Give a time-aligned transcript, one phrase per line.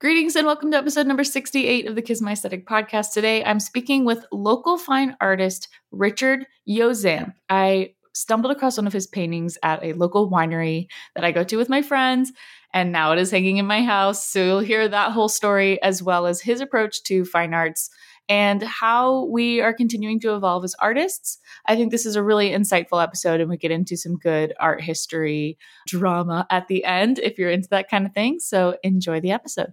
[0.00, 3.12] Greetings and welcome to episode number 68 of the Kiss My Aesthetic podcast.
[3.12, 7.34] Today I'm speaking with local fine artist Richard Yozamp.
[7.48, 11.56] I stumbled across one of his paintings at a local winery that I go to
[11.56, 12.30] with my friends,
[12.72, 14.24] and now it is hanging in my house.
[14.24, 17.90] So you'll hear that whole story as well as his approach to fine arts
[18.28, 21.38] and how we are continuing to evolve as artists.
[21.66, 24.80] I think this is a really insightful episode, and we get into some good art
[24.80, 28.38] history drama at the end if you're into that kind of thing.
[28.40, 29.72] So enjoy the episode.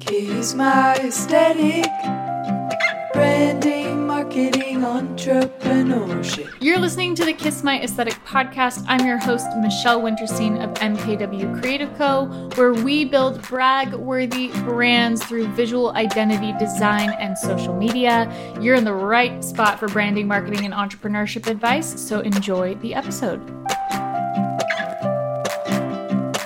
[0.00, 1.86] Kiss my aesthetic,
[3.12, 3.97] branding,
[4.28, 6.52] marketing, entrepreneurship.
[6.60, 8.84] You're listening to the Kiss My Aesthetic podcast.
[8.86, 15.24] I'm your host, Michelle Winterstein of MKW Creative Co., where we build brag worthy brands
[15.24, 18.30] through visual identity design and social media.
[18.60, 23.40] You're in the right spot for branding, marketing, and entrepreneurship advice, so enjoy the episode.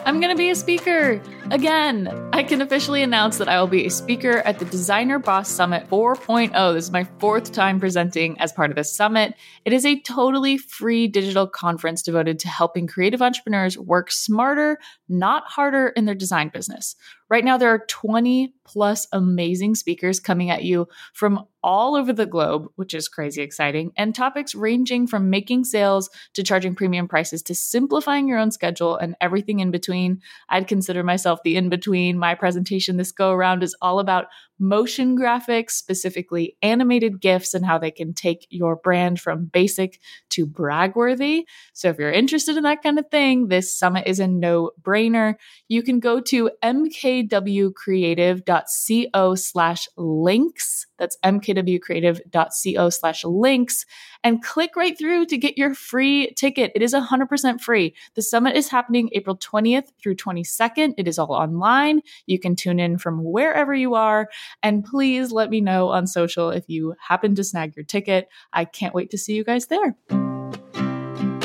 [0.07, 1.21] I'm going to be a speaker
[1.51, 2.09] again.
[2.33, 5.89] I can officially announce that I will be a speaker at the Designer Boss Summit
[5.89, 6.75] 4.0.
[6.75, 9.35] This is my fourth time presenting as part of this summit.
[9.65, 15.45] It is a totally free digital conference devoted to helping creative entrepreneurs work smarter, not
[15.47, 16.97] harder in their design business.
[17.33, 22.27] Right now, there are 20 plus amazing speakers coming at you from all over the
[22.27, 27.43] globe, which is crazy exciting, and topics ranging from making sales to charging premium prices
[27.45, 30.21] to simplifying your own schedule and everything in between.
[30.51, 32.19] I'd consider myself the in between.
[32.19, 34.27] My presentation this go around is all about
[34.63, 40.47] motion graphics, specifically animated GIFs, and how they can take your brand from basic to
[40.47, 41.43] bragworthy.
[41.75, 45.35] So if you're interested in that kind of thing, this summit is a no brainer.
[45.69, 50.87] You can go to mkwcreative.co slash links.
[50.99, 53.87] That's mkwcreative.co slash links
[54.25, 56.73] and click right through to get your free ticket.
[56.75, 57.95] It is 100% free.
[58.15, 60.95] The summit is happening April 20th through 22nd.
[60.97, 62.03] It is all online.
[62.27, 64.29] You can tune in from wherever you are.
[64.63, 68.29] And please let me know on social if you happen to snag your ticket.
[68.53, 69.97] I can't wait to see you guys there.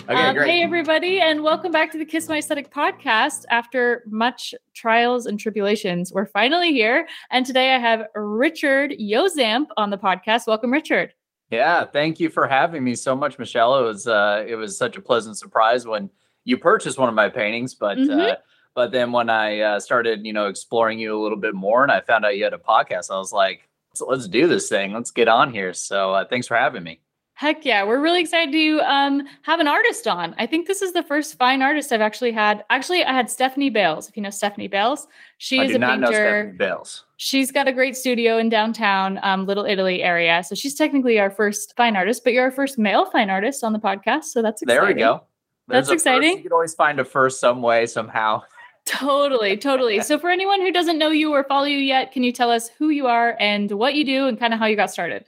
[0.09, 0.49] Okay, Um, great.
[0.49, 3.43] hey, everybody, and welcome back to the Kiss My Aesthetic podcast.
[3.49, 7.07] After much trials and tribulations, we're finally here.
[7.29, 10.47] And today I have Richard Yozamp on the podcast.
[10.47, 11.13] Welcome, Richard.
[11.51, 13.77] Yeah, thank you for having me so much, Michelle.
[13.79, 16.09] It was uh, it was such a pleasant surprise when
[16.45, 18.35] you purchased one of my paintings, but uh, Mhm.
[18.77, 21.91] But then when I uh, started, you know, exploring you a little bit more, and
[21.91, 24.93] I found out you had a podcast, I was like, let's, let's do this thing.
[24.93, 25.73] Let's get on here.
[25.73, 26.99] So uh, thanks for having me.
[27.33, 30.35] Heck yeah, we're really excited to um, have an artist on.
[30.37, 32.65] I think this is the first fine artist I've actually had.
[32.69, 34.09] Actually, I had Stephanie Bales.
[34.09, 35.07] If you know Stephanie Bales,
[35.39, 36.05] she I is a painter.
[36.05, 37.03] Stephanie Bales.
[37.17, 40.43] She's got a great studio in downtown um, Little Italy area.
[40.43, 43.73] So she's technically our first fine artist, but you're our first male fine artist on
[43.73, 44.25] the podcast.
[44.25, 44.85] So that's exciting.
[44.85, 45.23] There we go.
[45.67, 46.05] That's a first.
[46.05, 46.37] exciting.
[46.37, 48.43] You can always find a first some way, somehow.
[48.87, 49.99] Totally, totally.
[49.99, 52.69] So for anyone who doesn't know you or follow you yet, can you tell us
[52.79, 55.25] who you are and what you do and kind of how you got started?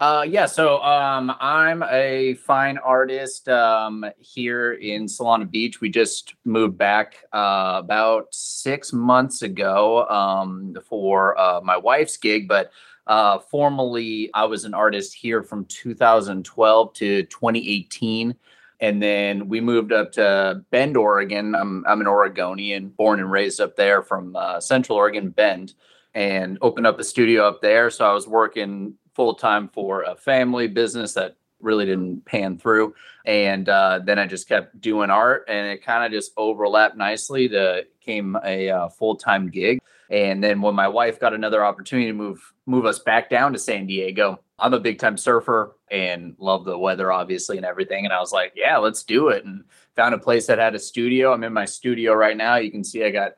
[0.00, 5.80] Uh, yeah, so um, I'm a fine artist um, here in Solana Beach.
[5.80, 12.48] We just moved back uh, about six months ago um, for uh, my wife's gig,
[12.48, 12.70] but
[13.06, 18.34] uh, formally, I was an artist here from 2012 to 2018.
[18.80, 21.54] And then we moved up to Bend, Oregon.
[21.54, 25.74] I'm, I'm an Oregonian, born and raised up there from uh, Central Oregon, Bend,
[26.14, 27.90] and opened up a studio up there.
[27.90, 32.94] So I was working full time for a family business that really didn't pan through.
[33.26, 37.48] And uh, then I just kept doing art, and it kind of just overlapped nicely
[37.50, 39.80] to came a uh, full time gig.
[40.08, 43.58] And then when my wife got another opportunity to move move us back down to
[43.58, 48.04] San Diego, I'm a big time surfer and love the weather, obviously, and everything.
[48.04, 49.44] And I was like, yeah, let's do it.
[49.44, 49.64] And
[49.96, 51.32] found a place that had a studio.
[51.32, 52.56] I'm in my studio right now.
[52.56, 53.32] You can see I got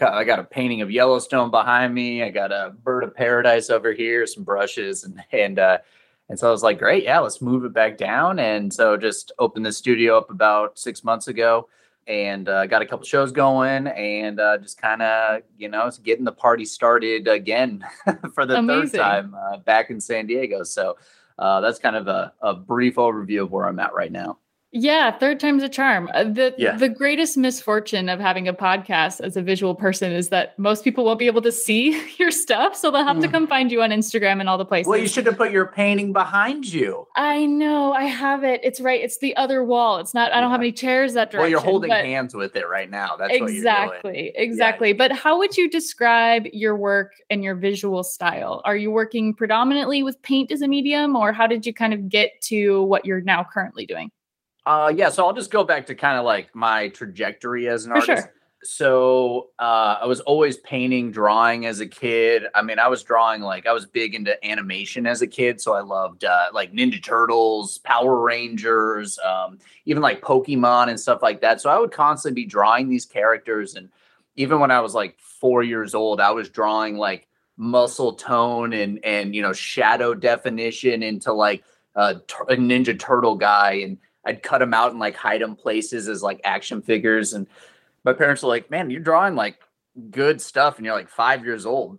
[0.00, 2.22] I got a painting of Yellowstone behind me.
[2.22, 5.78] I got a bird of paradise over here, some brushes, and and uh,
[6.28, 8.38] and so I was like, great, yeah, let's move it back down.
[8.38, 11.68] And so just opened the studio up about six months ago,
[12.06, 16.24] and uh, got a couple shows going, and uh, just kind of you know getting
[16.24, 17.84] the party started again
[18.34, 18.90] for the Amazing.
[18.90, 20.62] third time uh, back in San Diego.
[20.62, 20.96] So
[21.38, 24.38] uh, that's kind of a, a brief overview of where I'm at right now.
[24.78, 26.10] Yeah, third time's a charm.
[26.12, 26.76] Uh, the Yeah.
[26.76, 31.02] the greatest misfortune of having a podcast as a visual person is that most people
[31.06, 33.32] won't be able to see your stuff, so they'll have to Mm.
[33.32, 34.88] come find you on Instagram and all the places.
[34.88, 37.06] Well, you should have put your painting behind you.
[37.16, 38.60] I know, I have it.
[38.62, 39.00] It's right.
[39.00, 39.96] It's the other wall.
[39.96, 40.30] It's not.
[40.32, 41.40] I don't have any chairs that direction.
[41.40, 43.16] Well, you're holding hands with it right now.
[43.16, 43.56] That's what you're doing.
[43.56, 48.90] exactly exactly but how would you describe your work and your visual style are you
[48.90, 52.82] working predominantly with paint as a medium or how did you kind of get to
[52.82, 54.10] what you're now currently doing
[54.66, 57.92] Uh, yeah, so I'll just go back to kind of like my trajectory as an
[57.92, 58.24] For artist.
[58.24, 58.32] sure.
[58.64, 62.46] so uh, I was always painting, drawing as a kid.
[62.52, 65.74] I mean, I was drawing like I was big into animation as a kid, so
[65.74, 71.40] I loved uh, like Ninja Turtles, Power Rangers, um, even like Pokemon and stuff like
[71.42, 71.60] that.
[71.60, 73.88] So I would constantly be drawing these characters, and
[74.34, 78.98] even when I was like four years old, I was drawing like muscle tone and
[79.04, 81.62] and you know shadow definition into like
[81.94, 82.16] a,
[82.48, 86.22] a Ninja Turtle guy, and I'd cut them out and like hide them places as
[86.22, 87.46] like action figures and
[88.04, 89.58] my parents were like, man, you're drawing like
[90.10, 91.98] good stuff and you're like five years old.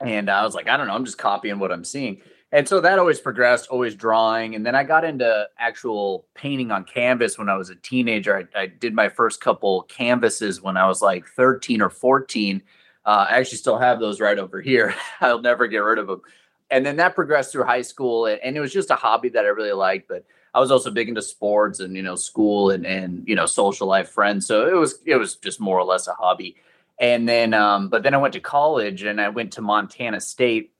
[0.00, 2.22] And I was like, I don't know, I'm just copying what I'm seeing.
[2.52, 4.54] And so that always progressed, always drawing.
[4.54, 8.48] And then I got into actual painting on canvas when I was a teenager.
[8.54, 12.62] I, I did my first couple canvases when I was like 13 or 14.
[13.04, 14.94] Uh, I actually still have those right over here.
[15.20, 16.20] I'll never get rid of them.
[16.70, 18.26] And then that progressed through high school.
[18.26, 20.06] And, and it was just a hobby that I really liked.
[20.06, 23.46] But I was also big into sports and you know school and and you know
[23.46, 24.46] social life friends.
[24.46, 26.56] So it was it was just more or less a hobby.
[26.98, 30.72] And then um, but then I went to college and I went to Montana State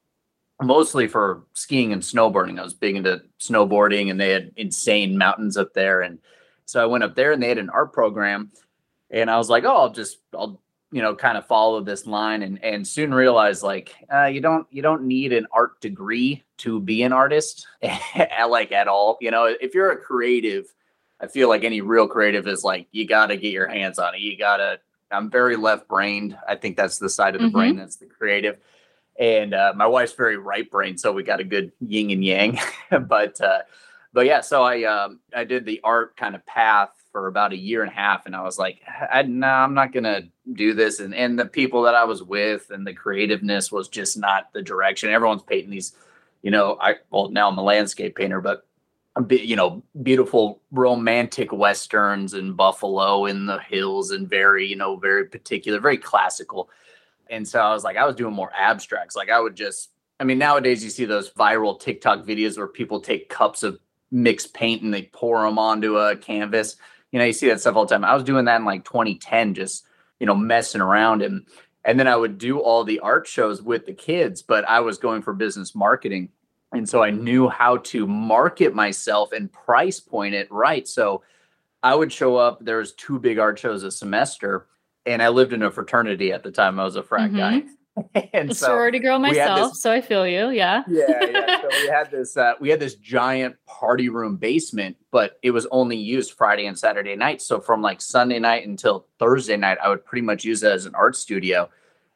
[0.61, 2.61] mostly for skiing and snowboarding.
[2.61, 6.19] I was big into snowboarding and they had insane mountains up there and
[6.65, 8.53] so I went up there and they had an art program
[9.11, 10.61] and I was like, "Oh, I'll just I'll
[10.93, 14.67] you know kind of follow this line and and soon realized like uh, you don't
[14.71, 17.67] you don't need an art degree to be an artist
[18.49, 19.47] like at all you know?
[19.61, 20.67] If you're a creative
[21.21, 24.15] i feel like any real creative is like you got to get your hands on
[24.15, 24.21] it.
[24.21, 24.79] You got to
[25.11, 27.57] i'm very left brained i think that's the side of the mm-hmm.
[27.57, 28.59] brain that's the creative.
[29.19, 32.59] And uh, my wife's very right brain so we got a good yin and yang.
[32.91, 33.61] But uh,
[34.13, 37.57] but yeah so i um i did the art kind of path for about a
[37.57, 38.81] year and a half and i was like
[39.13, 40.23] I, no i'm not gonna
[40.53, 41.01] do this.
[41.01, 44.63] And and the people that i was with and the creativeness was just not the
[44.63, 45.11] direction.
[45.11, 45.95] Everyone's painting these
[46.43, 48.67] you know i well now i'm a landscape painter but
[49.31, 55.27] you know beautiful romantic westerns and buffalo in the hills and very you know very
[55.27, 56.71] particular very classical.
[57.31, 59.15] And so i was like i was doing more abstracts.
[59.15, 63.01] Like i would just i mean nowadays you see those viral tiktok videos where people
[63.01, 63.79] take cups of
[64.13, 66.77] mixed paint and they pour them onto a canvas
[67.13, 68.05] you know, you see that stuff all the time.
[68.05, 69.85] I was doing that in like 2010, just,
[70.19, 71.47] you know, messing around and
[71.85, 74.99] and then I would do all the art shows with the kids, but I was
[74.99, 76.29] going for business marketing.
[76.71, 80.87] And so I knew how to market myself and price point it right.
[80.87, 81.25] So
[81.83, 84.69] I would show up, there was two big art shows a semester,
[85.07, 86.79] and I lived in a fraternity at the time.
[86.79, 87.37] I was a frat mm-hmm.
[87.37, 87.63] guy.
[88.33, 90.51] and so sorority girl myself, this, so I feel you.
[90.51, 90.83] Yeah.
[90.89, 91.61] yeah, yeah.
[91.61, 95.67] So we had this uh, we had this giant party room basement, but it was
[95.71, 97.45] only used Friday and Saturday nights.
[97.47, 100.87] So from like Sunday night until Thursday night, I would pretty much use it as
[100.87, 101.69] an art studio.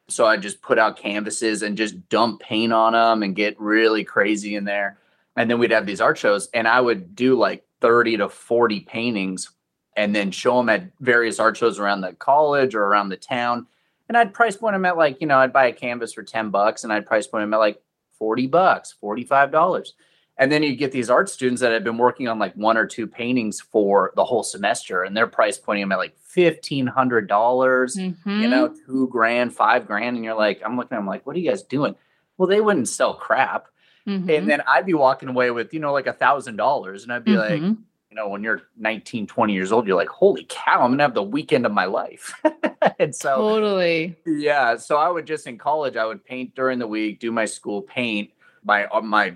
[0.09, 4.03] So I just put out canvases and just dump paint on them and get really
[4.03, 4.97] crazy in there.
[5.35, 8.79] And then we'd have these art shows, and I would do like 30 to 40
[8.81, 9.51] paintings
[9.95, 13.67] and then show them at various art shows around the college or around the town
[14.07, 16.49] and I'd price point them at like, you know, I'd buy a canvas for 10
[16.49, 17.81] bucks and I'd price point them at like
[18.17, 19.91] 40 bucks, $45.
[20.39, 22.85] And then you get these art students that have been working on like one or
[22.85, 27.95] two paintings for the whole semester and they're price pointing them at like $1,500, dollars
[27.95, 28.41] mm-hmm.
[28.41, 30.15] you know, two grand, five grand.
[30.15, 31.95] And you're like, I'm looking at them like, what are you guys doing?
[32.37, 33.67] Well, they wouldn't sell crap.
[34.07, 34.29] Mm-hmm.
[34.29, 37.03] And then I'd be walking away with, you know, like a thousand dollars.
[37.03, 37.65] And I'd be mm-hmm.
[37.65, 37.77] like,
[38.09, 41.13] you know, when you're 19, 20 years old, you're like, holy cow, I'm gonna have
[41.13, 42.33] the weekend of my life.
[42.99, 44.15] and so totally.
[44.25, 44.77] Yeah.
[44.77, 47.81] So I would just in college, I would paint during the week, do my school
[47.81, 48.31] paint.
[48.63, 49.35] My uh, my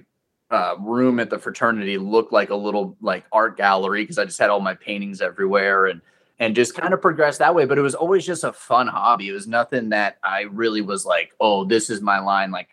[0.50, 4.40] uh, room at the fraternity looked like a little like art gallery because I just
[4.40, 6.02] had all my paintings everywhere and
[6.40, 7.66] and just kind of progressed that way.
[7.66, 9.30] But it was always just a fun hobby.
[9.30, 12.52] It was nothing that I really was like, oh, this is my line.
[12.52, 12.70] Like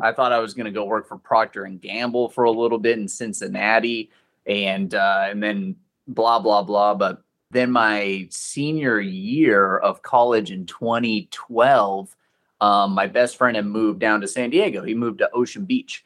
[0.00, 2.98] I thought I was to go work for Procter and Gamble for a little bit
[2.98, 4.10] in Cincinnati
[4.46, 6.94] and uh, and then blah blah blah.
[6.94, 12.16] But then my senior year of college in 2012,
[12.60, 14.82] um, my best friend had moved down to San Diego.
[14.84, 16.04] He moved to Ocean Beach,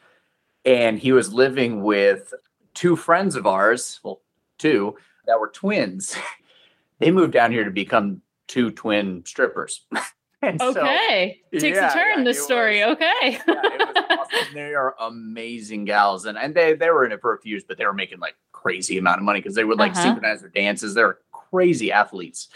[0.65, 2.33] and he was living with
[2.75, 4.01] two friends of ours.
[4.03, 4.23] Well,
[4.59, 6.17] two that were twins.
[6.99, 9.87] they moved down here to become two twin strippers.
[10.61, 11.41] okay.
[11.53, 12.85] So, Takes yeah, a turn, yeah, this story.
[12.85, 13.39] Was, okay.
[13.47, 14.39] yeah, awesome.
[14.55, 16.27] They are amazing gals.
[16.27, 18.19] And, and they, they were in it for a few years, but they were making
[18.19, 20.03] like crazy amount of money because they would like uh-huh.
[20.03, 20.95] synchronize their dances.
[20.95, 22.49] They're crazy athletes.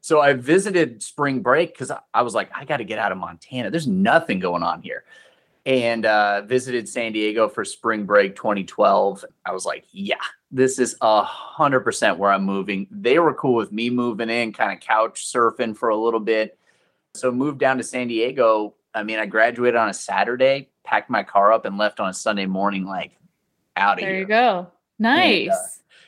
[0.00, 3.12] So I visited spring break because I, I was like, I got to get out
[3.12, 3.70] of Montana.
[3.70, 5.04] There's nothing going on here.
[5.66, 9.24] And uh, visited San Diego for spring break 2012.
[9.44, 10.16] I was like, yeah,
[10.50, 12.86] this is a hundred percent where I'm moving.
[12.90, 16.58] They were cool with me moving in, kind of couch surfing for a little bit
[17.18, 18.74] so moved down to San Diego.
[18.94, 22.14] I mean, I graduated on a Saturday, packed my car up, and left on a
[22.14, 23.18] Sunday morning, like
[23.76, 24.14] out of there here.
[24.14, 24.66] There you go.
[24.98, 25.42] Nice.
[25.42, 25.56] And, uh,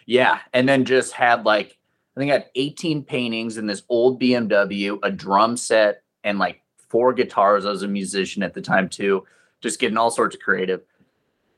[0.07, 1.79] yeah, and then just had like
[2.17, 6.63] I think I had 18 paintings in this old BMW, a drum set, and like
[6.89, 7.65] four guitars.
[7.65, 9.25] I was a musician at the time too,
[9.61, 10.83] just getting all sorts of creative.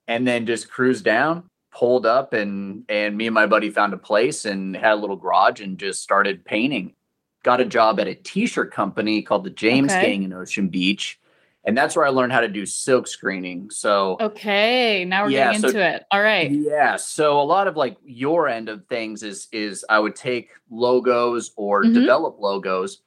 [0.08, 3.98] And then just cruised down, pulled up, and and me and my buddy found a
[3.98, 6.94] place and had a little garage and just started painting.
[7.42, 10.02] Got a job at a t-shirt company called the James Okay.
[10.02, 11.18] Gang in Ocean Beach.
[11.64, 13.70] And that's where I learned how to do silk screening.
[13.70, 16.04] So Okay, now we're Yeah, getting so- into it.
[16.10, 16.50] All right.
[16.50, 20.50] yeah, so a lot of like your end of things is is I would take
[20.70, 21.94] logos or Mhm.
[21.94, 23.02] develop logos,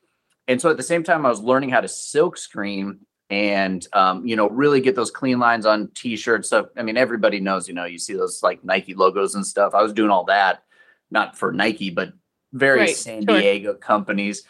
[0.48, 3.00] and so at the same time I was learning how to silk screen
[3.30, 6.48] and um, you know really get those clean lines on t-shirts.
[6.50, 9.74] So I mean everybody knows you know you see those like Nike logos and stuff.
[9.76, 10.64] I was doing all that,
[11.12, 12.14] not for Nike, but
[12.56, 13.40] various Right, San sure.
[13.40, 14.44] Diego companies.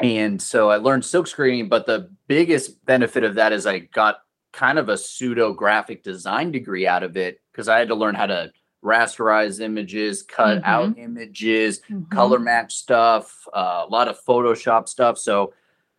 [0.00, 4.16] And so I learned silk screening, but the biggest benefit of that is I got
[4.52, 8.14] kind of a pseudo graphic design degree out of it because I had to learn
[8.14, 8.52] how to
[8.84, 12.10] rasterize images, cut out images, Mhm.
[12.10, 15.18] color match stuff, uh, a lot of Photoshop stuff.
[15.18, 15.54] So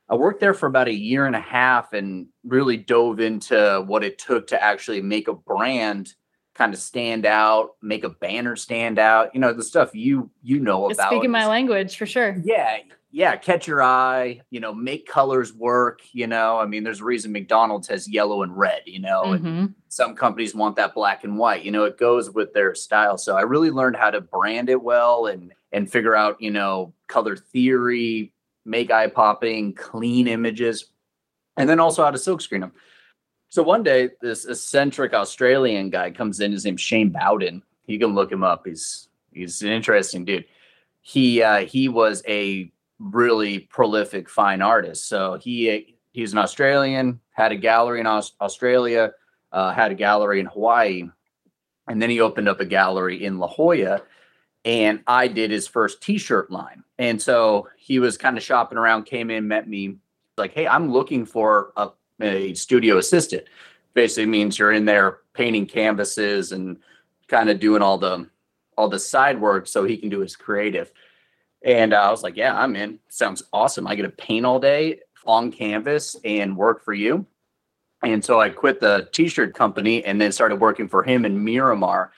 [0.10, 4.04] I worked there for about a year and a half and really dove into what
[4.04, 6.14] it took to actually make a brand
[6.58, 9.34] kind of stand out, make a banner stand out.
[9.36, 11.12] You know, the stuff you you know It's about.
[11.12, 12.36] speaking my language for sure.
[12.44, 12.78] yeah
[13.10, 17.06] yeah catch your eye you know make colors work you know i mean there's a
[17.06, 19.74] reason mcdonald's has yellow and red you know and Mhm.
[19.88, 23.38] some companies want that black and white you know it goes with their style so
[23.38, 27.38] i really learned how to brand it well and and figure out you know color
[27.38, 28.34] theory
[28.66, 30.88] make eye popping clean images
[31.56, 32.74] and then also how to silk screen them
[33.50, 37.64] so one day this eccentric australian guy comes in his name's shane bowden.
[37.86, 38.68] You can look him up.
[38.68, 40.46] He's he's an interesting dude.
[41.02, 45.08] He uh he was a really prolific fine artist.
[45.08, 49.12] So he he's an australian had a gallery in Aus- australia
[49.52, 51.08] uh, had a gallery in hawaii
[51.88, 54.02] and then he opened up a gallery in la jolla
[54.66, 56.84] and i did his first t-shirt line.
[56.98, 59.98] And so he was kind of shopping around came in met me
[60.38, 61.90] like hey i'm looking for a,
[62.22, 63.44] a studio assistant
[63.94, 66.78] basically means you're in there painting canvases and
[67.28, 68.28] kind of doing all the
[68.78, 70.92] all the side work so he can do his creative
[71.64, 73.00] and uh, I was like, yeah, I'm in.
[73.10, 73.88] Sounds awesome.
[73.88, 77.26] I get to paint all day on canvas and work for you.
[78.04, 82.12] And so I quit the t-shirt company and then started working for him in Miramar.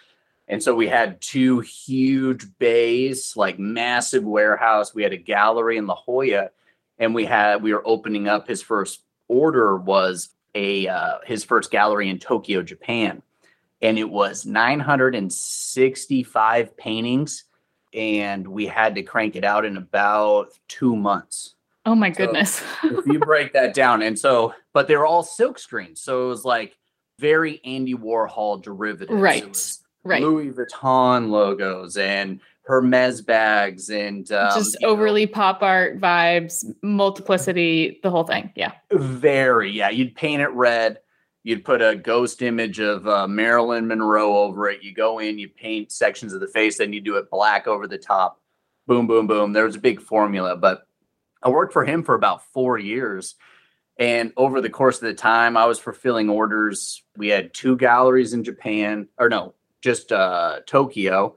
[0.47, 4.93] And so we had two huge bays, like massive warehouse.
[4.93, 6.49] We had a gallery in La Jolla,
[6.97, 8.47] and we had we were opening up.
[8.47, 13.21] His first order was a uh, his first gallery in Tokyo, Japan,
[13.81, 17.45] and it was 965 paintings
[17.93, 21.55] and we had to crank it out in about two months.
[21.85, 22.61] Oh my So- goodness.
[22.83, 26.29] if you break that down, and so, but they were all silk screens, so it
[26.29, 26.77] was like
[27.17, 30.21] very Andy Warhol derivative, Right, right.
[30.21, 36.63] Louis Vuitton logos and Hermes bags and um, Just you know, overly pop art vibes,
[36.83, 38.51] multiplicity, the whole thing.
[38.55, 38.73] Yeah.
[38.91, 39.89] very yeah.
[39.89, 40.99] You'd paint it red.
[41.41, 44.83] You'd put a ghost image of uh, Marilyn Monroe over it.
[44.83, 47.87] You go in, you paint sections of the face, then you do it black over
[47.87, 48.39] the top.
[48.85, 49.51] Boom, boom, boom.
[49.51, 50.87] There was a big formula, but
[51.41, 53.33] I worked for him for about four years.
[53.97, 57.01] And over the course of the time, I was fulfilling orders.
[57.17, 61.35] We had two galleries in Japan, or no, just uh, Tokyo,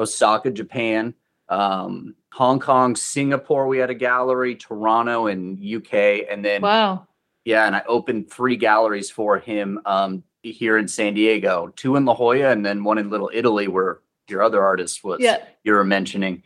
[0.00, 1.14] Osaka, Japan,
[1.48, 3.66] um, Hong Kong, Singapore.
[3.66, 6.26] We had a gallery, Toronto, and UK.
[6.30, 7.06] And then Wow.
[7.44, 12.04] yeah, and I opened three galleries for him um, here in San Diego, two in
[12.04, 15.38] La Jolla, and then one in Little Italy, where your other artist was Yeah.
[15.64, 16.42] you were mentioning.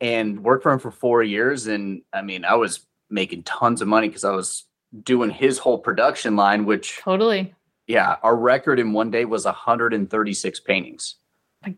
[0.00, 3.86] And worked for him for four years, and I mean, I was making tons of
[3.86, 4.64] money because I was
[5.04, 6.64] doing his whole production line.
[6.66, 7.54] Which, Totally.
[7.86, 11.14] yeah, our record in one day was 136 paintings.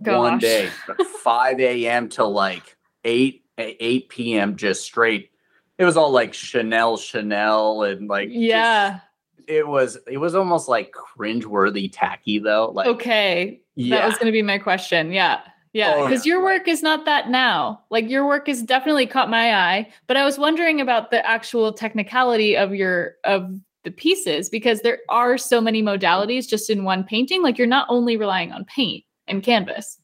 [0.02, 0.18] Gosh.
[0.18, 2.08] One day, from 5 a.m.
[2.10, 4.56] to like 8 8 p.m.
[4.56, 5.30] just straight.
[5.78, 9.00] It was all like Chanel, Chanel, and like just- Yeah.
[9.46, 12.70] it was it was almost like cringeworthy tacky though.
[12.74, 13.60] Like okay.
[13.76, 15.12] That was going to be my question.
[15.12, 15.40] Yeah.
[15.72, 15.94] Yeah.
[15.96, 16.34] Oh, Because yeah.
[16.34, 17.82] your work is not that now.
[17.90, 19.88] Like your work has definitely caught my eye.
[20.06, 23.50] But I was wondering about the actual technicality of your, of,
[23.82, 27.86] the pieces because there are so many modalities just in one painting like you're not
[27.90, 29.98] only relying on paint and canvas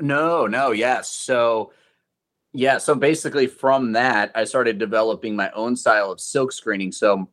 [0.00, 1.10] no, no, yes.
[1.10, 1.72] So
[2.52, 6.92] yeah, so basically from that, I started developing my own style of silk screening.
[6.92, 7.28] So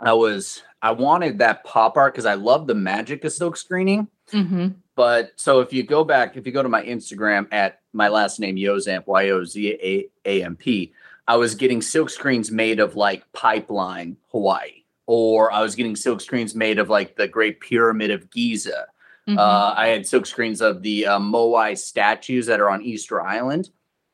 [0.00, 4.08] I was I wanted that pop art because I love the magic of silk screening.
[4.30, 4.68] mm-hmm.
[4.94, 8.40] But so if you go back, if you go to my Instagram at my last
[8.40, 10.92] name Yozamp Y O Z A A M P,
[11.28, 16.20] I was getting silk screens made of like Pipeline Hawaii, or I was getting silk
[16.20, 18.86] screens made of like the Great Pyramid of Giza.
[19.28, 19.38] Mm-hmm.
[19.38, 23.70] Uh, I had silk screens of the uh, Moai statues that are on Easter Island.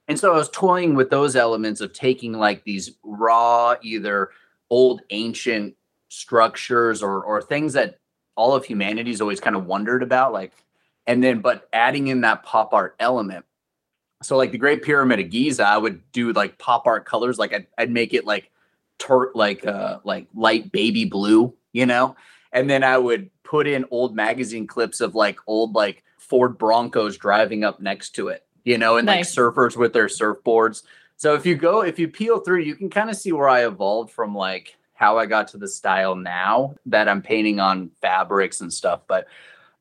[0.09, 4.31] And so I was toying with those elements of taking like these raw, either
[4.71, 5.75] old ancient
[6.09, 7.99] structures or or things that
[8.37, 10.53] all of humanity's always kind of wondered about, like,
[11.07, 13.45] and then but adding in that pop art element.
[14.23, 17.53] So like the Great Pyramid of Giza, I would do like pop art colors, like
[17.53, 18.51] I'd, I'd make it like
[18.99, 22.17] tur- like uh like light baby blue, you know,
[22.53, 27.19] and then I would put in old magazine clips of like old like Ford Broncos
[27.19, 29.37] driving up next to it, you know, and Nice.
[29.37, 30.85] like surfers with their surfboards.
[31.19, 33.67] So if you go, if you peel through, you can kind of see where I
[33.67, 38.63] evolved from like how I got to the style now that I'm painting on fabrics
[38.63, 39.03] and stuff.
[39.07, 39.27] But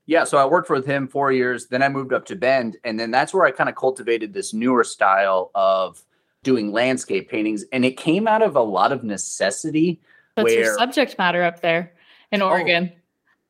[0.05, 1.67] yeah, so I worked with him four years.
[1.67, 4.53] Then I moved up to Bend, and then that's where I kind of cultivated this
[4.53, 6.03] newer style of
[6.43, 7.63] doing landscape paintings.
[7.71, 10.01] And it came out of a lot of necessity.
[10.35, 11.93] That's your subject matter up there
[12.33, 12.91] in oh, Oregon.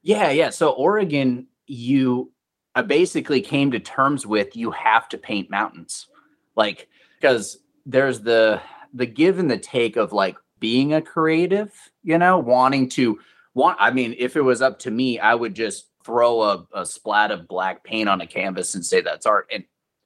[0.03, 0.49] Yeah, yeah.
[0.49, 2.31] So Oregon, you
[2.73, 6.07] I basically came to terms with you have to paint mountains.
[6.55, 6.87] Like
[7.19, 8.61] because there's the
[8.93, 13.19] the give and the take of like being a creative, you know, wanting to
[13.53, 16.85] want I mean, if it was up to me, I would just throw a, a
[16.85, 19.47] splat of black paint on a canvas and say that's art.
[19.51, 19.63] And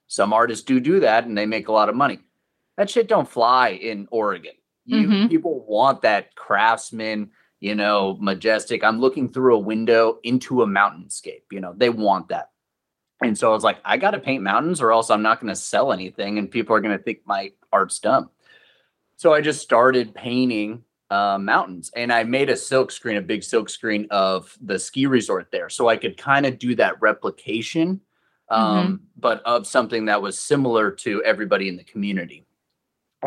[0.08, 2.20] some artists do do that and they make a lot of money.
[2.78, 4.52] That shit don't fly in Oregon.
[4.86, 5.30] You Mhm.
[5.30, 7.32] people want that craftsman,
[7.66, 8.84] you know, majestic.
[8.84, 11.42] I'm looking through a window into a mountainscape.
[11.52, 12.52] You know, they want that.
[13.24, 15.52] And so I was like, I got to paint mountains or else I'm not going
[15.52, 18.30] to sell anything and people are going to think my art's dumb.
[19.16, 23.44] So I just started painting uh, mountains and I made a silk screen, a big
[23.44, 25.70] silk screen of the ski resort there.
[25.70, 28.00] So I could kind of do that replication,
[28.50, 32.46] um, but of something that was similar to everybody in the community.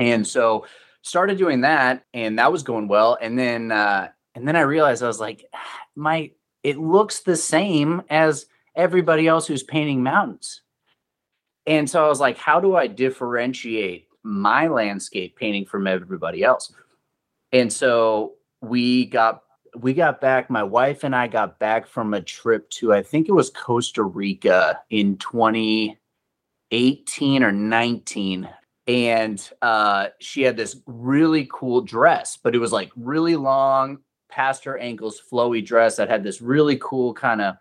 [0.01, 0.65] And so
[1.03, 3.19] started doing that and that was going well.
[3.21, 5.45] And then, uh, and then I realized I was like,
[5.97, 6.31] my,
[6.63, 10.63] it looks the same as everybody else who's painting mountains.
[11.67, 16.73] And so I was like, how do I differentiate my landscape painting from everybody else?
[17.53, 19.43] And so we got
[19.77, 23.29] we got back my wife and I got back from a trip to I think
[23.29, 28.49] it was Costa Rica in 2018 or 19
[28.87, 34.65] and uh she had this really cool dress but it was like really long past
[34.65, 37.57] her ankles flowy dress that had this really cool kind of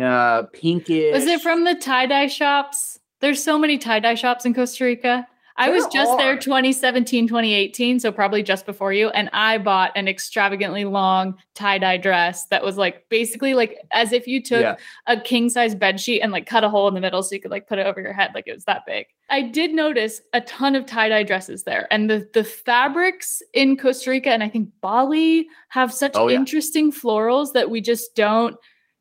[0.00, 2.98] uh pinkish Was it from the tie dye shops?
[3.20, 5.28] There's so many tie dye shops in Costa Rica.
[5.56, 9.10] I was just there 2017, 2018, so probably just before you.
[9.10, 14.12] And I bought an extravagantly long tie dye dress that was like basically like as
[14.12, 14.76] if you took Yeah.
[15.06, 17.40] a king size bed sheet and like cut a hole in the middle so you
[17.40, 19.06] could like put it over your head, like it was that big.
[19.30, 23.76] I did notice a ton of tie dye dresses there, and the the fabrics in
[23.76, 26.36] Costa Rica and I think Bali have such Oh, yeah.
[26.36, 28.56] interesting florals that we just don't.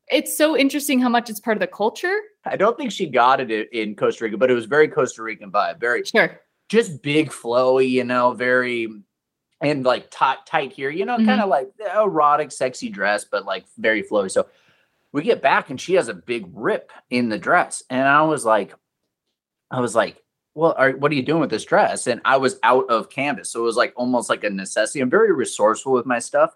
[0.09, 2.17] It's so interesting how much it's part of the culture.
[2.45, 5.51] I don't think she got it in Costa Rica, but it was very Costa Rican
[5.51, 6.39] vibe, very Sure.
[6.69, 8.87] just big, flowy, you know, very
[9.63, 11.25] and like tight, tight here, you know, Mhm.
[11.27, 14.31] kind of like erotic, sexy dress, but like very flowy.
[14.31, 14.47] So
[15.11, 18.43] we get back and she has a big rip in the dress, and I was
[18.43, 18.73] like,
[19.69, 20.17] I was like,
[20.55, 22.07] well, are, what are you doing with this dress?
[22.07, 24.99] And I was out of canvas, so it was like almost like a necessity.
[24.99, 26.55] I'm very resourceful with my stuff.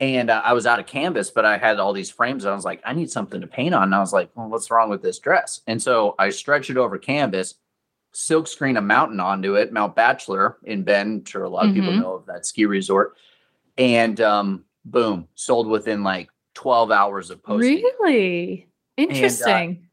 [0.00, 2.44] And uh, I was out of canvas, but I had all these frames.
[2.44, 3.82] And I was like, I need something to paint on.
[3.84, 5.60] And I was like, well, what's wrong with this dress?
[5.66, 7.54] And so I stretched it over canvas,
[8.12, 11.28] silk screen a mountain onto it, Mount Bachelor in Bend.
[11.28, 12.00] Sure a lot of people Mhm.
[12.00, 13.16] know of that ski resort.
[13.76, 17.82] And um, boom, sold within like 12 hours of posting.
[17.82, 19.68] Really interesting.
[19.68, 19.87] And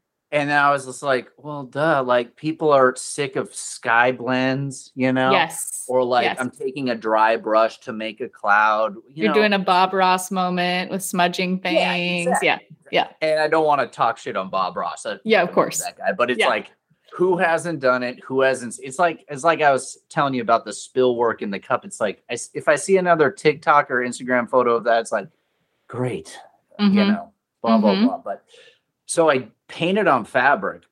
[0.50, 5.12] then I was just like, well, duh, like people are sick of sky blends, you
[5.12, 5.30] know?
[5.30, 5.84] yes.
[5.88, 6.36] Or like yes.
[6.40, 8.94] I'm taking a dry brush to make a cloud.
[9.08, 9.34] You You're know?
[9.34, 11.74] doing a Bob Ross moment with smudging things.
[11.76, 12.22] Yeah, Yeah.
[12.32, 12.76] exactly.
[12.90, 13.08] yeah.
[13.20, 15.06] and I don't want to talk shit on Bob Ross.
[15.06, 15.82] I- Yeah, of course.
[15.82, 16.12] that guy.
[16.12, 16.48] But it's Yeah.
[16.48, 16.72] like,
[17.12, 18.20] who hasn't done it?
[18.24, 18.78] Who hasn't?
[18.82, 21.84] It's like it's like I was telling you about the spill work in the cup.
[21.86, 25.28] It's like I if I see another TikTok or Instagram photo of that, it's like,
[25.88, 26.38] great,
[26.78, 27.08] you Mhm.
[27.08, 28.04] know, blah blah Mhm.
[28.06, 28.18] blah.
[28.18, 28.42] But
[29.06, 30.82] so I painted on fabric,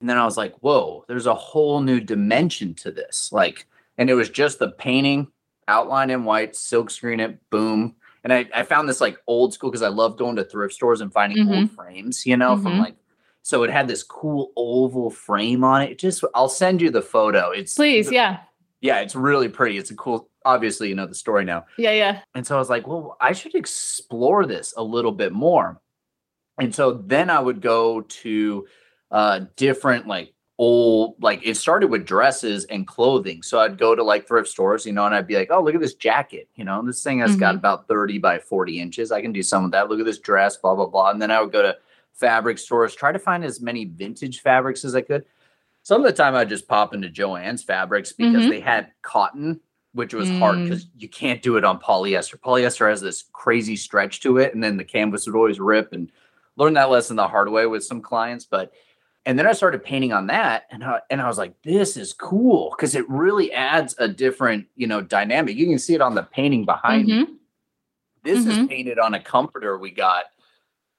[0.00, 3.30] and then I was like, whoa, there's a whole new dimension to this.
[3.32, 3.66] Like,
[3.98, 5.28] and it was just the painting,
[5.68, 7.96] outline in white, silk screen it, boom.
[8.24, 11.00] And I, I found this like old school because I love going to thrift stores
[11.00, 12.80] and finding old frames, you know, from Mhm.
[12.80, 12.96] like
[13.42, 15.92] so it had this cool oval frame on it.
[15.92, 17.50] It Just I'll send you the photo.
[17.50, 18.10] It's Please.
[18.10, 18.38] Yeah.
[18.80, 19.78] yeah, it's really pretty.
[19.78, 21.66] It's a cool, obviously, you know the story now.
[21.78, 21.92] Yeah.
[21.92, 22.20] Yeah.
[22.34, 25.80] And so I was like, well, I should explore this a little bit more.
[26.58, 28.66] And so then I would go to
[29.10, 33.42] uh different like old like it started with dresses and clothing.
[33.42, 35.74] So I'd go to like thrift stores, you know, and I'd be like, oh, look
[35.74, 37.58] at this jacket, you know, this thing has got Mhm.
[37.58, 39.12] about 30 by 40 inches.
[39.12, 39.88] I can do some of that.
[39.90, 41.10] Look at this dress, blah, blah, blah.
[41.10, 41.76] And then I would go to
[42.14, 45.24] fabric stores, try to find as many vintage fabrics as I could.
[45.82, 48.48] some of the time I just pop into Joann's fabrics because Mhm.
[48.50, 49.60] they had cotton,
[49.92, 50.62] which was hard Mm.
[50.64, 52.40] because you can't do it on polyester.
[52.40, 55.92] Polyester has this crazy stretch to it, and then the canvas would always rip.
[55.92, 56.10] And
[56.56, 58.44] learned that lesson the hard way with some clients.
[58.44, 58.72] But
[59.24, 62.12] and then I started painting on that, and I, and I was like, this is
[62.12, 65.56] cool because it really adds a different you know dynamic.
[65.56, 67.24] You can see it on the painting behind me.
[67.26, 67.36] Mhm.
[68.22, 68.68] This is Mhm.
[68.68, 70.24] painted on a comforter we got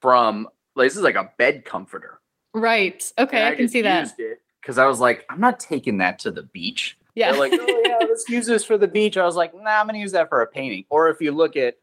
[0.00, 0.48] from.
[0.74, 2.20] Like, this is like a bed comforter.
[2.54, 3.02] Right.
[3.18, 4.14] Okay, And I, can see that.
[4.60, 6.96] because I was like, I'm not taking that to the beach.
[7.16, 7.32] Yeah.
[7.32, 9.16] They're like, oh yeah, let's use this for the beach.
[9.16, 10.84] I was like, nah, I'm gonna use that for a painting.
[10.88, 11.76] Or if you look at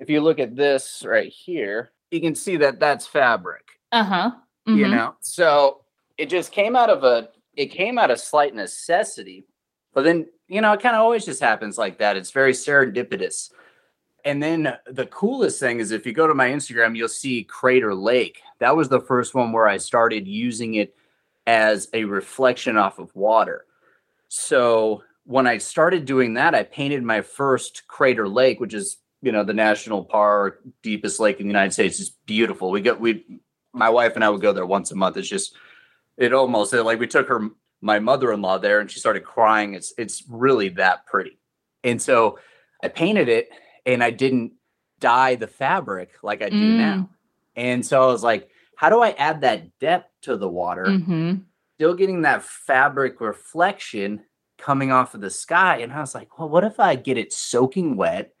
[0.00, 3.80] if you look at this right here, you can see that that's fabric.
[3.90, 4.30] uh huh.
[4.66, 5.80] You know, so
[6.18, 9.44] it just came out of a it came out of slight necessity,
[9.92, 12.16] but then you know it kind of always just happens like that.
[12.16, 13.50] It's very serendipitous.
[14.24, 17.92] And then the coolest thing is if you go to my Instagram, you'll see Crater
[17.92, 18.40] Lake.
[18.60, 20.94] That was the first one where I started using it
[21.48, 23.64] as a reflection off of water.
[24.28, 29.32] So when I started doing that, I painted my first Crater Lake, which is you
[29.32, 32.00] know the national park, deepest lake in the United States.
[32.00, 32.70] It's beautiful.
[32.70, 33.40] We go we,
[33.72, 35.16] my wife and I would go there once a month.
[35.16, 35.56] It's just
[36.18, 37.48] it almost like we took her
[37.80, 39.74] my mother-in-law there, and she started crying.
[39.74, 41.38] It's it's really that pretty.
[41.84, 42.38] And so
[42.82, 43.48] I painted it,
[43.86, 44.52] and I didn't
[45.00, 46.76] dye the fabric like I do Mm.
[46.76, 47.10] now.
[47.56, 50.90] And so I was like, how do I add that depth to the water?
[50.90, 51.34] hmm
[51.76, 54.22] still getting that fabric reflection
[54.56, 55.78] coming off of the sky.
[55.78, 58.32] And I was like, well, what if I get it soaking wet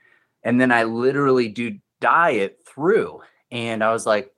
[0.42, 3.22] and then I literally do dye it through?
[3.50, 4.32] And I was like,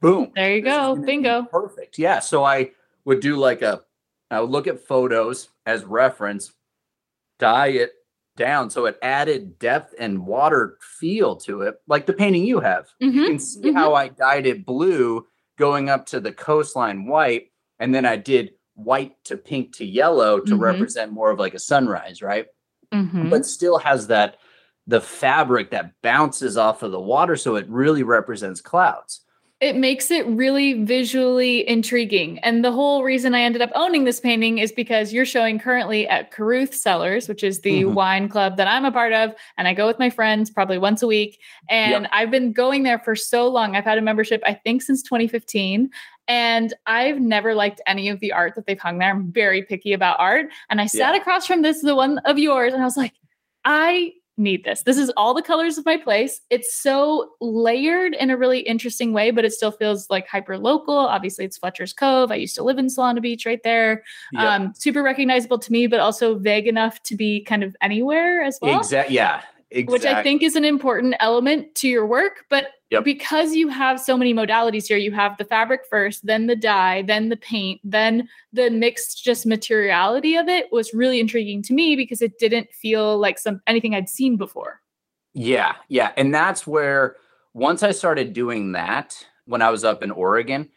[0.00, 0.32] boom.
[0.34, 0.96] There you go.
[0.96, 1.44] Bingo.
[1.44, 1.98] Perfect.
[1.98, 2.20] Yeah.
[2.20, 2.70] So I
[3.04, 3.82] would do like a,
[4.30, 6.52] I would look at photos as reference,
[7.38, 7.92] dye it
[8.36, 8.70] down.
[8.70, 12.86] So it added depth and water feel to it, like the painting you have.
[12.98, 13.74] You hmm can see mhm.
[13.74, 15.26] how I dyed it blue
[15.58, 20.40] going up to the coastline white, and then I did white to pink to yellow
[20.40, 20.60] to Mhm.
[20.60, 22.46] represent more of like a sunrise, right?
[22.92, 24.38] hmm But still has that
[24.90, 29.20] the fabric that bounces off of the water, so it really represents clouds.
[29.62, 32.38] it makes it really visually intriguing.
[32.38, 36.08] And the whole reason I ended up owning this painting is because you're showing currently
[36.08, 37.92] at Carruth Cellars, which is the Mhm.
[37.92, 39.34] wine club that I'm a part of.
[39.58, 41.38] And I go with my friends probably once a week.
[41.68, 43.76] And I've been going there for so long.
[43.76, 45.90] I've had a membership, I think, since 2015.
[46.26, 49.10] And I've never liked any of the art that they've hung there.
[49.10, 50.46] I'm very picky about art.
[50.70, 51.20] And I sat Yeah.
[51.20, 53.12] across from this, the one of yours, and I was like,
[53.66, 54.82] I need this.
[54.82, 56.40] This is all the colors of my place.
[56.50, 60.96] It's so layered in a really interesting way, but it still feels like hyper local.
[60.96, 62.32] Obviously, it's Fletcher's Cove.
[62.32, 64.02] I used to live in Solana Beach right there.
[64.32, 64.42] Yep.
[64.42, 68.58] Um, super recognizable to me, but also vague enough to be kind of anywhere as
[68.60, 68.78] well.
[68.78, 69.14] exactly.
[69.16, 69.42] Yeah.
[69.70, 69.92] Exactly.
[69.92, 72.44] Which I think is an important element to your work.
[72.48, 73.04] But Yep.
[73.04, 77.02] because you have so many modalities here, you have the fabric first, then the dye,
[77.02, 81.94] then the paint, then the mixed just materiality of it was really intriguing to me
[81.94, 84.80] because it didn't feel like some anything I'd seen before.
[85.34, 86.10] Yeah, yeah.
[86.16, 87.14] And that's where
[87.54, 90.68] once I started doing that when I was up in Oregon,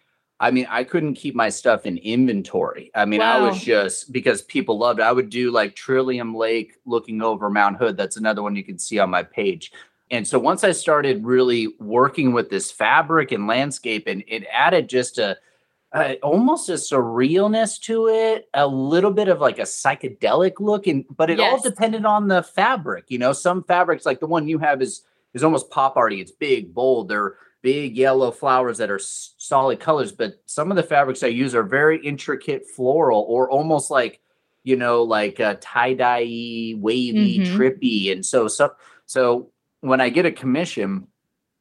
[0.44, 2.92] I mean, I couldn't keep my stuff in inventory.
[2.94, 5.04] I mean, I was just because people loved it.
[5.04, 7.96] I would do like Trillium Lake looking over Mount Hood.
[7.96, 9.72] That's another one you can see on my page.
[10.12, 14.90] And so once I started really working with this fabric and landscape, and it added
[14.90, 15.38] just a,
[15.94, 21.06] a almost a surrealness to it, a little bit of like a psychedelic look, and
[21.10, 23.06] but it all depended on the fabric.
[23.08, 25.04] You know, some fabrics like the one you have is
[25.34, 26.20] is almost pop arty.
[26.20, 27.08] It's big, bold.
[27.08, 30.12] They're big yellow flowers that are solid colors.
[30.12, 34.20] But some of the fabrics I use are very intricate floral or almost like,
[34.64, 37.48] you know, like uh, tie dye, wavy, Mhm.
[37.48, 38.12] trippy.
[38.12, 38.74] And so, so,
[39.08, 39.50] so
[39.82, 41.08] when I get a commission,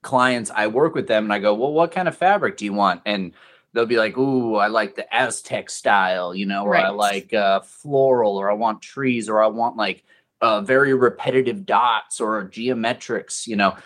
[0.03, 2.73] clients, I work with them and I go, well, what kind of fabric do you
[2.73, 3.01] want?
[3.07, 3.33] And
[3.73, 7.61] they'll be like, ooh, I like the Aztec style, you know, or I like uh,
[7.61, 10.05] floral, or I want trees, or I want like
[10.41, 13.77] uh, very repetitive dots or geometrics, you know.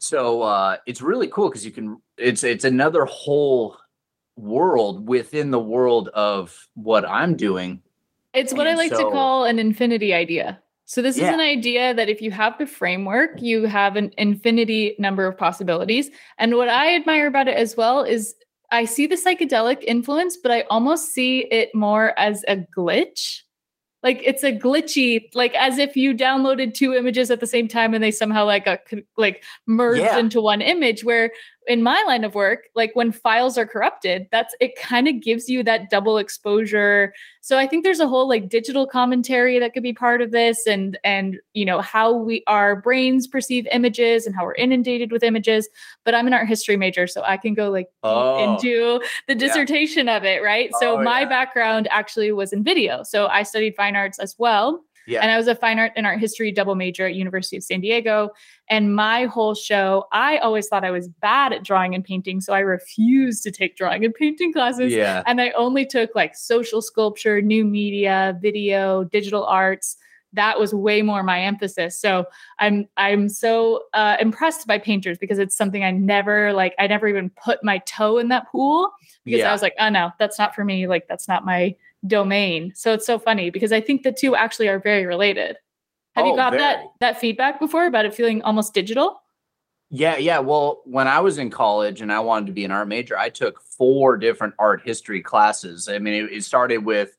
[0.00, 2.00] So uh, it's really cool because you can.
[2.16, 3.76] It's it's another whole
[4.36, 7.82] world within the world of what I'm doing.
[8.32, 10.60] It's what I And like to call an infinity idea.
[10.86, 14.96] So this is an idea that if you have the framework, you have an infinity
[14.98, 16.10] number of possibilities.
[16.36, 18.34] And what I admire about it as well is
[18.72, 23.42] I see the psychedelic influence, but I almost see it more as a glitch.
[24.02, 27.92] Like it's a glitchy, like as if you downloaded two images at the same time
[27.92, 28.80] and they somehow like got
[29.16, 30.18] like merged Yeah.
[30.18, 31.04] into one image.
[31.04, 31.32] Where
[31.70, 35.48] in my line of work, like when files are corrupted, that's it kind of gives
[35.48, 37.14] you that double exposure.
[37.40, 40.66] So I think there's a whole like digital commentary that could be part of this
[40.66, 45.22] and and you know how we our brains perceive images and how we're inundated with
[45.22, 45.68] images.
[46.04, 48.36] But I'm an art history major, so I can go like Oh.
[48.56, 50.70] into the dissertation of it, right?
[50.80, 51.28] So Oh, my yeah.
[51.28, 53.02] background actually was in video.
[53.04, 54.84] So I studied fine arts as well.
[55.06, 55.20] Yeah.
[55.22, 57.80] And I was a fine art and art history double major at University of San
[57.80, 58.30] Diego.
[58.68, 62.40] And my whole show, I always thought I was bad at drawing and painting.
[62.40, 64.92] So I refused to take drawing and painting classes.
[64.92, 65.22] yeah.
[65.26, 69.96] And I only took like social sculpture, new media, video, digital arts.
[70.32, 71.98] That was way more my emphasis.
[71.98, 72.24] So
[72.60, 76.74] I'm I'm so uh, impressed by painters because it's something I never like.
[76.78, 78.92] I never even put my toe in that pool
[79.24, 80.86] because I was like, oh no, that's not for me.
[80.86, 81.74] Like that's not my
[82.06, 82.72] domain.
[82.74, 85.56] So it's so funny because I think the two actually are very related.
[86.16, 86.88] Have you Oh, got that very.
[87.00, 89.22] that feedback before about it feeling almost digital?
[89.90, 90.38] Yeah, yeah.
[90.38, 93.28] Well, when I was in college and I wanted to be an art major, I
[93.28, 95.88] took four different art history classes.
[95.88, 97.16] I mean, it, it started with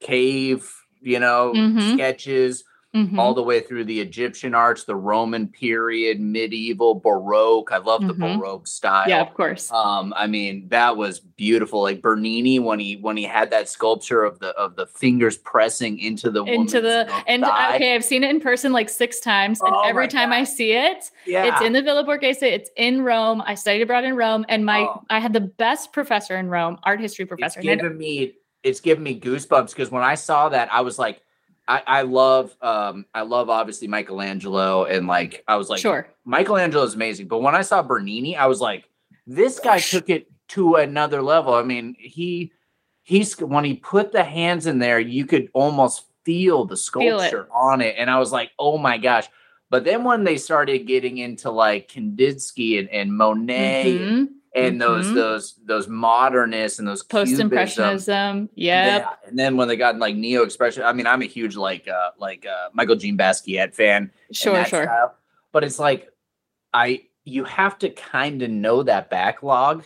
[0.00, 1.94] cave, you know, Mhm.
[1.94, 3.18] sketches, Mhm.
[3.18, 7.70] all the way through the Egyptian arts, the Roman period, medieval, Baroque.
[7.70, 8.38] I love the Mhm.
[8.40, 9.08] Baroque style.
[9.08, 9.70] yeah, of course.
[9.70, 11.82] Um, I mean, that was beautiful.
[11.82, 16.00] Like Bernini when he when he had that sculpture of the of the fingers pressing
[16.00, 17.76] into the Into the and thigh.
[17.76, 20.72] okay, I've seen it in person like six times, and Oh every time I see
[20.72, 21.44] it, yeah.
[21.46, 22.42] It's in the Villa Borghese.
[22.42, 23.40] It's in Rome.
[23.46, 25.02] I studied abroad in Rome, and my Oh.
[25.10, 27.60] I had the best professor in Rome, art history professor.
[27.60, 31.22] it's given me it's giving me goosebumps because when I saw that, I was like,
[31.68, 36.82] I, I love um I love obviously Michelangelo and like I was like sure, Michelangelo
[36.84, 38.88] is amazing, but when I saw Bernini, I was like,
[39.26, 41.54] this guy took it to another level.
[41.54, 42.52] I mean, he
[43.02, 47.30] he's when he put the hands in there, you could almost feel the Feel it.
[47.30, 49.28] sculpture on it, and I was like, oh my gosh.
[49.70, 54.02] But then when they started getting into like Kandinsky and, and Monet Mhm.
[54.18, 55.14] and those Mhm.
[55.14, 58.48] those those modernists and those post impressionism.
[58.54, 59.02] Yep.
[59.02, 59.08] yeah.
[59.26, 62.10] And then when they got like neo expression, I mean, I'm a huge like uh
[62.18, 64.10] like uh Michael Jean Basquiat fan.
[64.32, 64.84] Sure, sure.
[64.84, 65.14] style.
[65.52, 66.08] But it's like
[66.74, 69.84] I you have to kind of know that backlog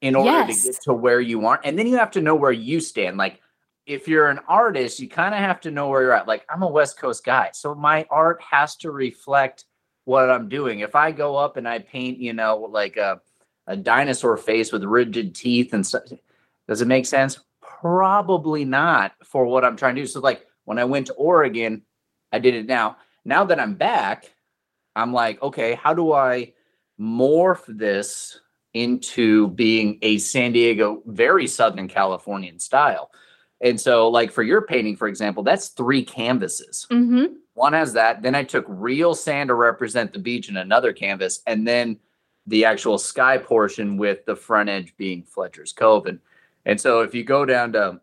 [0.00, 0.62] in order Yes.
[0.62, 1.62] to get to where you want.
[1.64, 3.16] And then you have to know where you stand.
[3.16, 3.40] Like
[3.86, 6.28] if you're an artist, you kind of have to know where you're at.
[6.28, 9.64] Like I'm a West Coast guy, so my art has to reflect
[10.04, 10.80] what I'm doing.
[10.80, 13.20] If I go up and I paint, you know, like a
[13.68, 16.02] a dinosaur face with rigid teeth and stuff,
[16.66, 17.38] does it make sense?
[17.60, 20.06] Probably not for what I'm trying to do.
[20.06, 21.82] So like when I went to Oregon,
[22.32, 22.96] I did it now.
[23.24, 24.32] Now that I'm back,
[24.96, 26.54] I'm like, okay, how do I
[26.98, 28.40] morph this
[28.74, 33.10] into being a San Diego, very Southern Californian style?
[33.60, 36.86] And so, like for your painting, for example, that's three canvases.
[36.90, 38.22] hmm One has that.
[38.22, 41.98] Then I took real sand to represent the beach in another canvas, and then
[42.48, 46.06] the actual sky portion with the front edge being Fletcher's Cove.
[46.06, 46.18] And,
[46.64, 48.00] and so if you go down to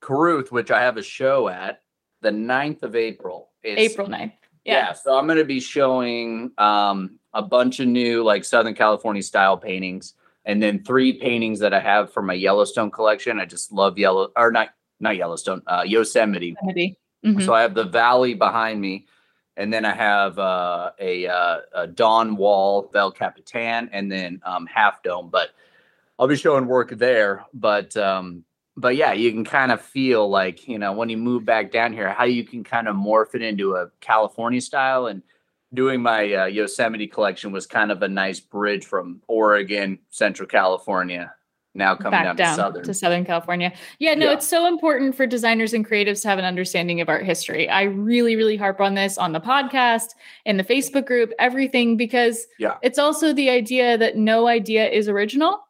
[0.00, 1.82] Carruth, which I have a show at
[2.20, 4.32] the 9th of April, it's, April 9th.
[4.64, 4.88] yeah.
[4.88, 4.92] Yeah.
[4.92, 9.56] So I'm going to be showing um, a bunch of new like Southern California style
[9.56, 13.40] paintings, and then three paintings that I have for my Yellowstone collection.
[13.40, 16.54] I just love yellow or not not Yellowstone, uh, Yosemite.
[16.60, 16.96] Kennedy.
[17.24, 17.44] Mhm.
[17.44, 19.06] So I have the valley behind me,
[19.56, 24.66] and then I have uh, a, uh, a Dawn Wall, Vel Capitan, and then um,
[24.66, 25.28] Half Dome.
[25.30, 25.50] But
[26.18, 27.44] I'll be showing work there.
[27.52, 28.44] But um,
[28.76, 31.92] but yeah, you can kind of feel like you know when you move back down
[31.92, 35.06] here, how you can kind of morph it into a California style.
[35.06, 35.22] And
[35.74, 41.34] doing my uh, Yosemite collection was kind of a nice bridge from Oregon, Central California,
[41.74, 42.84] now coming back down, down to Southern.
[42.84, 43.72] to Southern California.
[43.98, 44.32] Yeah, no, Yeah.
[44.32, 47.68] it's so important for designers and creatives to have an understanding of art history.
[47.68, 50.10] I really, really harp on this on the podcast,
[50.44, 52.76] in the Facebook group, everything, because Yeah.
[52.82, 55.60] it's also the idea that no idea is original.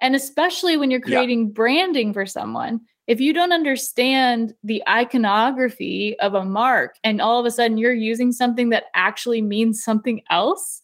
[0.00, 1.16] And especially when you're Yeah.
[1.16, 7.40] creating branding for someone, if you don't understand the iconography of a mark and all
[7.40, 10.80] of a sudden you're using something that actually means something else,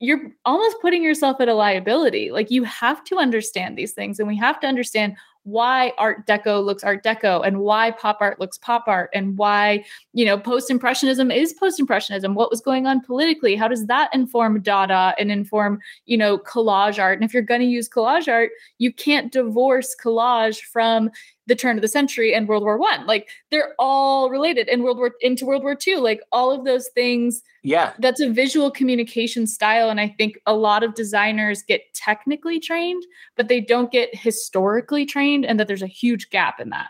[0.00, 2.30] you're almost putting yourself at a liability.
[2.30, 6.64] Like you have to understand these things and we have to understand why art deco
[6.64, 10.70] looks art deco and why pop art looks pop art and why, you know, post
[10.70, 12.34] impressionism is post impressionism.
[12.34, 13.54] What was going on politically?
[13.54, 17.18] How does that inform Dada and inform, you know, collage art?
[17.18, 21.10] And if you're going to use collage art, you can't divorce collage from
[21.46, 23.06] the turn of the century and World War One.
[23.06, 25.98] Like they're all related in World War into World War Two.
[25.98, 30.54] Like all of those things yeah, that's a visual communication style and i think a
[30.54, 33.02] lot of designers get technically trained
[33.36, 36.88] but they don't get historically trained and that there's a huge gap in that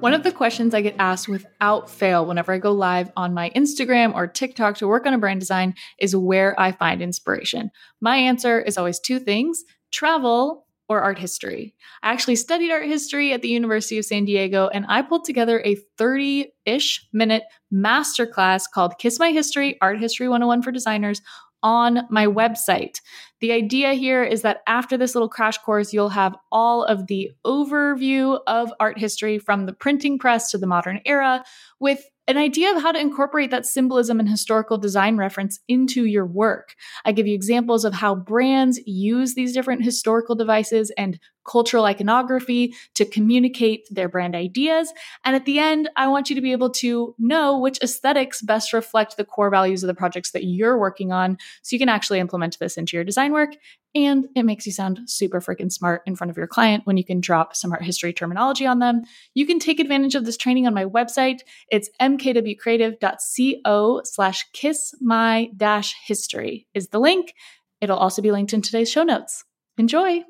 [0.00, 3.50] One of the questions I get asked without fail whenever I go live on my
[3.50, 7.72] Instagram or TikTok to work on a brand design is where I find inspiration.
[8.00, 11.74] My answer is always two things travel or art history.
[12.02, 15.60] I actually studied art history at the University of San Diego and I pulled together
[15.64, 21.20] a 30 ish minute masterclass called Kiss My History Art History 101 for Designers
[21.62, 23.00] on my website.
[23.40, 27.32] The idea here is that after this little crash course, you'll have all of the
[27.44, 31.44] overview of art history from the printing press to the modern era
[31.80, 36.26] with an idea of how to incorporate that symbolism and historical design reference into your
[36.26, 36.74] work.
[37.06, 42.74] I give you examples of how brands use these different historical devices and cultural iconography
[42.94, 44.92] to communicate their brand ideas.
[45.24, 48.72] And at the end, I want you to be able to know which aesthetics best
[48.72, 52.20] reflect the core values of the projects that you're working on so you can actually
[52.20, 53.56] implement this into your design work.
[53.94, 57.04] And it makes you sound super freaking smart in front of your client when you
[57.04, 59.02] can drop some art history terminology on them.
[59.34, 61.40] You can take advantage of this training on my website.
[61.70, 67.32] It's mkwcreative.co slash kiss my dash history is the link.
[67.80, 69.44] It'll also be linked in today's show notes.
[69.78, 70.24] Enjoy.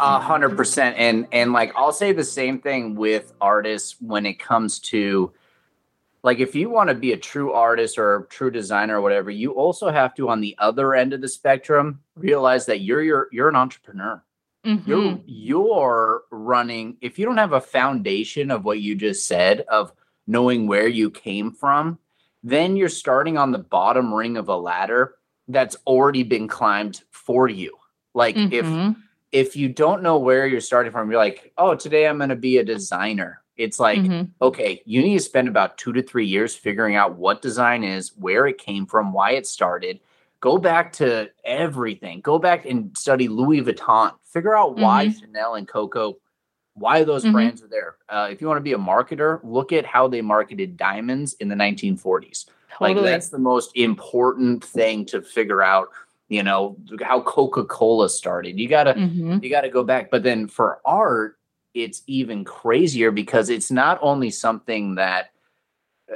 [0.00, 0.96] A hundred percent.
[0.98, 5.32] And and like I'll say the same thing with artists when it comes to
[6.22, 9.30] like if you want to be a true artist or a true designer or whatever,
[9.30, 13.28] you also have to on the other end of the spectrum realize that you're you're
[13.32, 14.22] you're an entrepreneur.
[14.64, 14.90] Mm-hmm.
[14.90, 19.92] You're you're running if you don't have a foundation of what you just said of
[20.26, 21.98] knowing where you came from,
[22.42, 25.14] then you're starting on the bottom ring of a ladder
[25.46, 27.76] that's already been climbed for you.
[28.14, 28.96] Like if Mhm.
[29.32, 32.36] If you don't know where you're starting from, you're like, oh, today I'm going to
[32.36, 33.42] be a designer.
[33.56, 34.30] It's like, Mhm.
[34.40, 38.16] okay, you need to spend about two to three years figuring out what design is,
[38.16, 40.00] where it came from, why it started.
[40.40, 42.20] Go back to everything.
[42.20, 44.12] Go back and study Louis Vuitton.
[44.22, 46.16] Figure out why Chanel and Coco,
[46.74, 47.32] why those Mhm.
[47.32, 47.96] brands are there.
[48.08, 51.48] Uh, if you want to be a marketer, look at how they marketed diamonds in
[51.48, 52.46] the 1940s.
[52.80, 55.88] Like that's the most important thing to figure out.
[56.28, 58.58] You know how Coca Cola started.
[58.58, 59.42] You gotta Mhm.
[59.42, 60.10] you got to go back.
[60.10, 61.38] But then for art,
[61.74, 65.30] it's even crazier because it's not only something that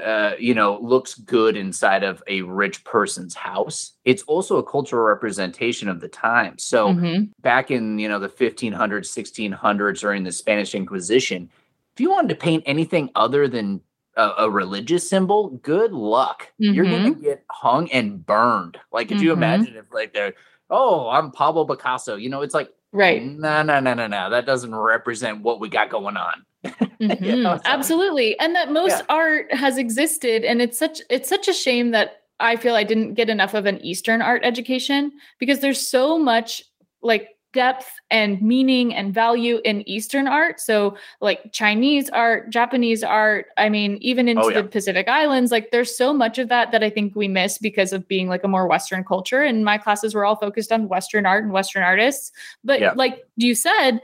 [0.02, 3.92] uh, you know looks good inside of a rich person's house.
[4.04, 6.58] It's also a cultural representation of the time.
[6.58, 7.30] So Mhm.
[7.40, 11.50] back in you know the 1500s, 1600s during the Spanish Inquisition,
[11.94, 13.80] if you wanted to paint anything other than
[14.16, 16.52] a, a religious symbol, good luck.
[16.58, 18.78] You're gonna get hung and burned.
[18.92, 19.36] Like, could you Mhm.
[19.36, 20.34] imagine if like they're,
[20.70, 22.16] oh, I'm Pablo Picasso?
[22.16, 23.22] You know, it's like Right.
[23.24, 24.30] no, no, no, no, no.
[24.30, 26.44] That doesn't represent what we got going on.
[26.64, 27.20] Mhm.
[27.20, 28.38] You know, so- Absolutely.
[28.38, 29.02] And that most Yeah.
[29.08, 33.14] art has existed and it's such it's such a shame that I feel I didn't
[33.14, 36.62] get enough of an eastern art education because there's so much
[37.02, 40.60] like depth and meaning and value in eastern art.
[40.60, 44.62] So like Chinese art, Japanese art, I mean even into Oh, yeah.
[44.62, 47.92] the Pacific Islands like there's so much of that that I think we miss because
[47.92, 51.26] of being like a more western culture and my classes were all focused on western
[51.26, 52.32] art and western artists.
[52.64, 52.92] But Yeah.
[52.96, 54.00] like you said,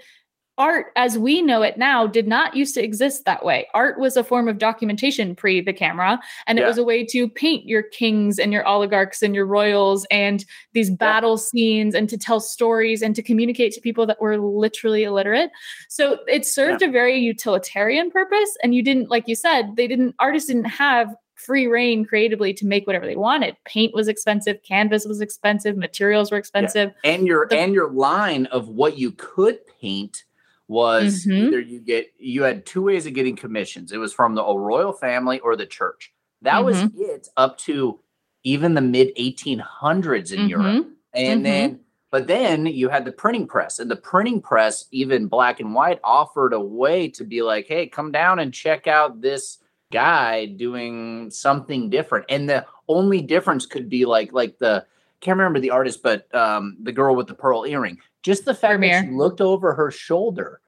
[0.59, 3.67] art as we know it now did not used to exist that way.
[3.75, 6.69] Art was a form of documentation pre the camera, and it Yeah.
[6.69, 10.91] was a way to paint your kings and your oligarchs and your royals and these
[10.91, 15.51] battle scenes and to tell stories and to communicate to people that were literally illiterate.
[15.89, 18.57] So it served a very utilitarian purpose.
[18.63, 22.67] And you didn't, like you said, they didn't, artists didn't have free reign creatively to
[22.67, 23.57] make whatever they wanted.
[23.65, 26.93] Paint was expensive, canvas was expensive, materials were expensive.
[27.05, 30.25] And your The- and your line of what you could paint
[30.69, 31.47] was Mhm.
[31.49, 33.91] either you get you had two ways of getting commissions.
[33.93, 36.13] It was from the royal family or the church.
[36.43, 37.01] That was Mm-hmm.
[37.01, 37.99] it up to
[38.45, 40.67] even the mid 1800s in Europe.
[40.85, 40.91] Mhm.
[41.15, 41.43] And Mhm.
[41.45, 45.75] then, but then you had the printing press, and the printing press, even black and
[45.75, 49.59] white, offered a way to be like, hey, come down and check out this
[49.93, 52.27] guy doing something different.
[52.29, 54.87] And the only difference could be like, like the,
[55.21, 57.99] can't remember the artist, but um, the girl with the pearl earring.
[58.29, 60.61] Just the fact that she looked over her shoulder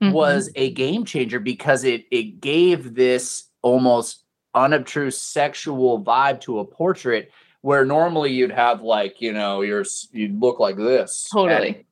[0.00, 0.12] Mhm.
[0.12, 4.22] was a game changer because it it gave this almost
[4.54, 10.40] unobtrusive sexual vibe to a portrait where normally you'd have like you know you're you'd
[10.40, 11.84] look like this Totally.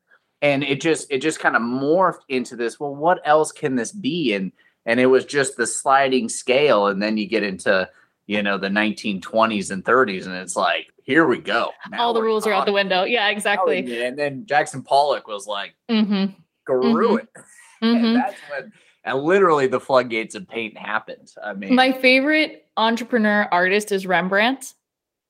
[0.43, 3.75] and, and it just it just kind of morphed into this well what else can
[3.75, 4.53] this be and
[4.87, 7.89] and it was just the sliding scale and then you get into
[8.27, 12.23] you know the 1920s and 30s and it's like here we go Now all the
[12.23, 13.05] rules are out the window.
[13.05, 14.03] Yeah, exactly.
[14.05, 16.33] and then jackson pollock was like Mm-hmm.
[16.63, 17.29] screw it
[17.83, 18.05] Mm-hmm.
[18.05, 18.73] and that's when
[19.05, 21.31] and literally the floodgates of paint happened.
[21.43, 24.75] I mean, My favorite entrepreneur artist is Rembrandt.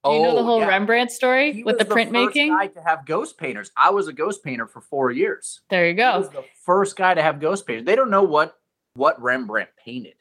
[0.03, 0.69] Do you know the oh, whole yeah.
[0.69, 2.49] Rembrandt story He with was the printmaking?
[2.49, 3.71] First guy to have ghost painters.
[3.77, 5.61] I was a ghost painter for four years.
[5.69, 6.19] There you go.
[6.21, 7.85] was the first guy to have ghost painters.
[7.85, 8.57] They don't know what
[8.95, 10.15] what Rembrandt painted.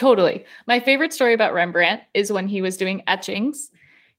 [0.00, 0.46] Totally.
[0.66, 3.70] My favorite story about Rembrandt is when he was doing etchings.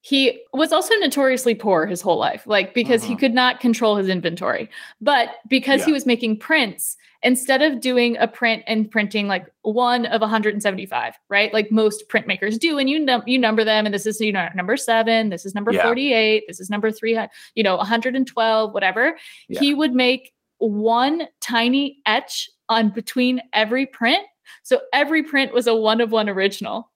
[0.01, 3.19] He was also notoriously poor his whole life, like because he Mhm.
[3.19, 4.69] could not control his inventory.
[5.01, 10.05] But because he was making prints, instead of doing a print and printing like one
[10.05, 11.51] of 175, right?
[11.51, 14.49] Like most printmakers do, and you num- you number them, and this is you know
[14.53, 15.81] number seven, this is number Yeah.
[15.81, 19.17] 48, this is number 300, you know 112, whatever.
[19.49, 24.23] He would make one tiny etch on between every print.
[24.63, 26.91] So every print was a one of one original.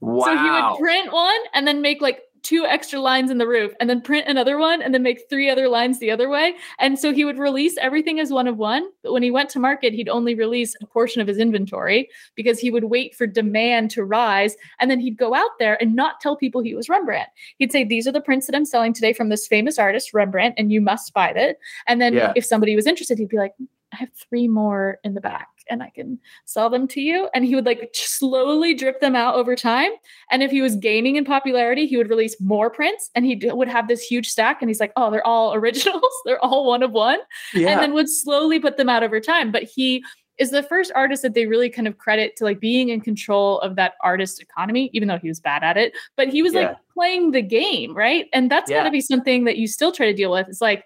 [0.00, 0.24] Wow.
[0.24, 3.72] So he would print one and then make like two extra lines in the roof
[3.78, 6.54] and then print another one and then make three other lines the other way.
[6.78, 8.84] And so he would release everything as one of one.
[9.02, 12.58] But when he went to market, he'd only release a portion of his inventory because
[12.58, 14.56] he would wait for demand to rise.
[14.80, 17.28] And then he'd go out there and not tell people he was Rembrandt.
[17.58, 20.54] He'd say, These are the prints that I'm selling today from this famous artist, Rembrandt,
[20.58, 21.58] and you must buy it.
[21.86, 22.32] And then Yeah.
[22.34, 23.54] if somebody was interested, he'd be like,
[23.92, 27.28] I have three more in the back and I can sell them to you.
[27.34, 29.90] And he would like slowly drip them out over time.
[30.30, 33.68] And if he was gaining in popularity, he would release more prints and he would
[33.68, 34.62] have this huge stack.
[34.62, 36.02] And he's like, oh, they're all originals.
[36.24, 37.18] they're all one of one.
[37.54, 37.68] yeah.
[37.70, 39.50] And then would slowly put them out over time.
[39.52, 40.04] But he
[40.38, 43.60] is the first artist that they really kind of credit to like being in control
[43.60, 45.92] of that artist economy, even though he was bad at it.
[46.16, 46.68] But he was Yeah.
[46.68, 48.26] like playing the game, right?
[48.32, 50.48] And that's got to be something that you still try to deal with.
[50.48, 50.84] It's like,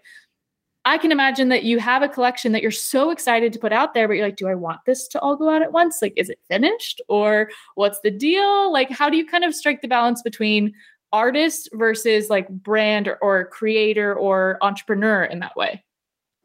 [0.87, 3.93] I can imagine that you have a collection that you're so excited to put out
[3.93, 5.99] there, but you're like, do I want this to all go out at once?
[6.01, 8.72] Like, is it finished or what's the deal?
[8.72, 10.72] Like, how do you kind of strike the balance between
[11.12, 15.82] artist versus like brand or, or creator or entrepreneur in that way?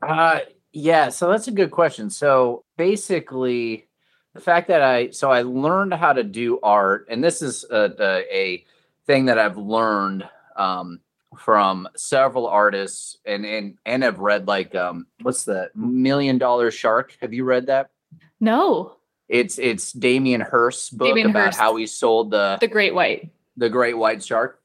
[0.01, 0.39] Uh,
[0.73, 2.09] yeah, so that's a good question.
[2.09, 3.87] So basically,
[4.33, 7.93] the fact that I so I learned how to do art, and this is a,
[8.33, 8.65] a,
[9.07, 10.99] thing that I've learned um,
[11.37, 17.17] from several artists, and and and have read like um, what's the Million Dollar Shark?
[17.21, 17.91] Have you read that?
[18.39, 18.95] No,
[19.29, 21.59] It's it's Damien Hirst's book Damien about Hirst.
[21.59, 23.29] how he sold the the great white.
[23.57, 24.59] the great white shark.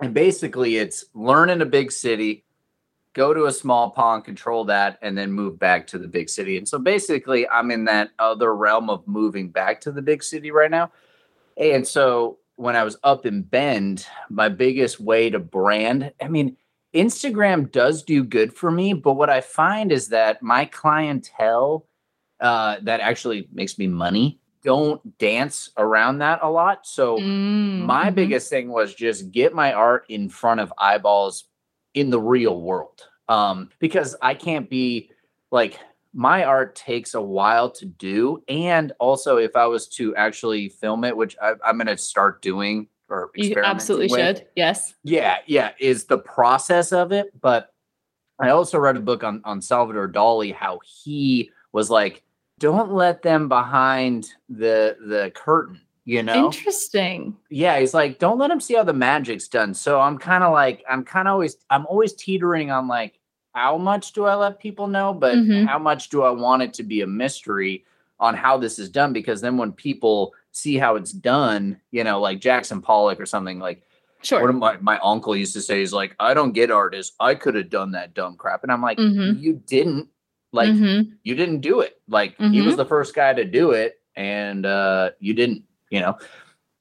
[0.00, 2.44] And basically, it's learn in a big city,
[3.12, 6.56] go to a small pond, control that, and then move back to the big city.
[6.56, 10.50] And so basically, I'm in that other realm of moving back to the big city
[10.50, 10.90] right now.
[11.56, 16.56] And so when I was up in Bend, my biggest way to brand, I mean,
[16.94, 21.86] Instagram does do good for me, but what I find is that my clientele
[22.40, 26.86] uh, that actually makes me money don't dance around that a lot.
[26.86, 28.14] So Mm, my mhm.
[28.14, 31.44] biggest thing was just get my art in front of eyeballs
[31.94, 35.10] in the real world um because i can't be
[35.50, 35.78] like
[36.14, 41.04] my art takes a while to do and also if i was to actually film
[41.04, 44.46] it which I, i'm going to start doing or you absolutely with, should.
[44.56, 44.94] Yes.
[45.04, 47.72] yeah yeah is the process of it but
[48.38, 52.22] i also read a book on on salvador dali how he was like
[52.58, 57.36] don't let them behind the the curtain you know Interesting.
[57.48, 60.52] yeah he's like don't let him see how the magic's done so i'm kind of
[60.52, 63.18] like i'm kind of always i'm always teetering on like
[63.52, 65.66] how much do i let people know but Mhm.
[65.66, 67.84] how much do i want it to be a mystery
[68.20, 72.20] on how this is done because then when people see how it's done you know
[72.20, 73.82] like jackson pollock or something like
[74.24, 74.40] Sure.
[74.40, 77.34] one of my, my uncle used to say he's like i don't get artists i
[77.34, 79.40] could have done that dumb crap and i'm like Mhm.
[79.42, 80.08] you didn't
[80.52, 81.12] like Mhm.
[81.24, 82.00] you didn't do it.
[82.08, 85.62] Like he was the first guy to do it, and uh, you didn't.
[85.88, 86.18] You know,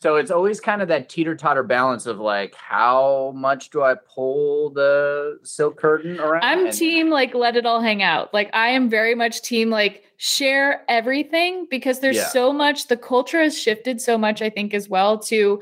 [0.01, 3.93] so it's always kind of that teeter totter balance of like, how much do I
[3.95, 6.43] pull the silk curtain around?
[6.43, 8.33] I'm team like let it all hang out.
[8.33, 12.29] Like I am very much team like share everything because there's Yeah.
[12.29, 15.61] so much the culture has shifted so much I think as well to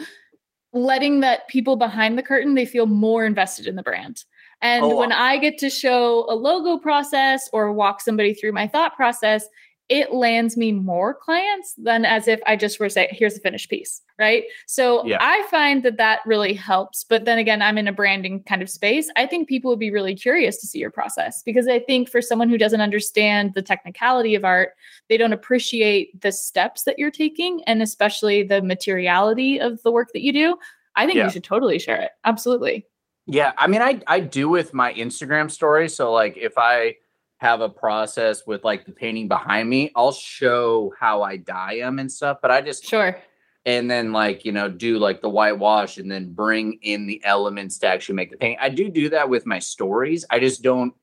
[0.71, 4.23] letting that people behind the curtain they feel more invested in the brand.
[4.61, 8.67] And Oh, when I get to show a logo process or walk somebody through my
[8.67, 9.45] thought process,
[9.89, 13.69] it lands me more clients than as if I just were saying, here's a finished
[13.69, 14.43] piece, right?
[14.67, 15.17] So Yeah.
[15.19, 17.03] I find that that really helps.
[17.03, 19.09] But then again, I'm in a branding kind of space.
[19.17, 22.21] I think people would be really curious to see your process because I think for
[22.21, 24.73] someone who doesn't understand the technicality of art,
[25.09, 30.09] they don't appreciate the steps that you're taking and especially the materiality of the work
[30.13, 30.57] that you do.
[30.95, 31.25] I think Yeah.
[31.25, 32.11] you should totally share it.
[32.25, 32.85] Absolutely.
[33.25, 35.89] Yeah, I mean, I I do with my Instagram story.
[35.89, 36.95] So like, if I
[37.39, 41.97] have a process with like the painting behind me, I'll show how I dye them
[41.99, 42.37] and stuff.
[42.41, 43.17] But I just Sure.
[43.65, 47.77] and then like you know do like the whitewash and then bring in the elements
[47.79, 48.59] to actually make the paint.
[48.61, 50.25] I do do that with my stories.
[50.29, 50.93] I just don't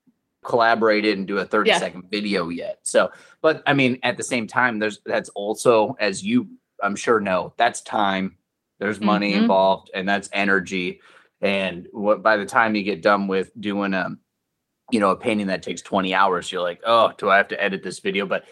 [0.44, 1.78] collaborate it and do a 30 Yeah.
[1.78, 2.78] second video yet.
[2.82, 3.10] So,
[3.42, 6.48] but I mean, at the same time, there's that's also as you
[6.82, 8.36] I'm sure know that's time.
[8.78, 9.38] There's money Mhm.
[9.42, 11.00] involved and that's energy.
[11.40, 14.10] And what by the time you get done with doing a
[14.90, 17.62] you know a painting that takes 20 hours, you're like, oh, do I have to
[17.62, 18.26] edit this video?
[18.26, 18.44] But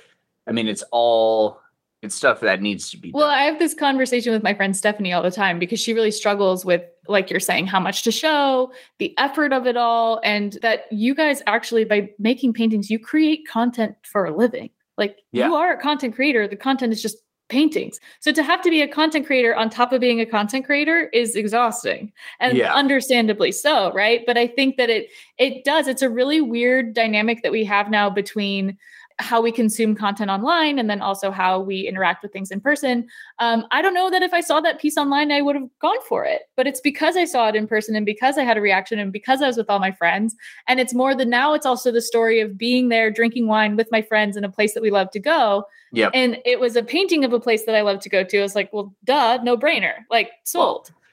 [0.47, 1.61] I mean, it's all
[2.03, 3.39] it's stuff that needs to be Well, done.
[3.39, 6.63] I have this conversation with my friend Stephanie all the time because she really struggles
[6.63, 10.85] with, like you're saying, how much to show, the effort of it all, and that
[10.93, 14.69] you guys actually, by making paintings, you create content for a living.
[14.99, 15.47] Like Yeah.
[15.47, 16.47] you are a content creator.
[16.47, 17.17] The content is just
[17.55, 18.01] paintings.
[18.21, 21.09] So to have to be a content creator on top of being a content creator
[21.13, 22.13] is exhausting.
[22.41, 22.75] And Yeah.
[22.75, 24.21] understandably so, right?
[24.27, 25.87] But I think that it it does.
[25.87, 28.77] It's a really weird dynamic that we have now between
[29.19, 33.07] how we consume content online and then also how we interact with things in person.
[33.39, 36.01] Um, I don't know that if I saw that piece online, I would have gone
[36.09, 38.61] for it, but it's because I saw it in person and because I had a
[38.61, 40.35] reaction and because I was with all my friends.
[40.67, 43.89] And it's more than now, it's also the story of being there, drinking wine with
[43.93, 45.65] my friends in a place that we love to go.
[45.93, 46.11] Yep.
[46.13, 48.39] And it was a painting of a place that I love to go to.
[48.39, 50.89] I was like, well, duh, no brainer, like sold.
[50.89, 51.04] Well,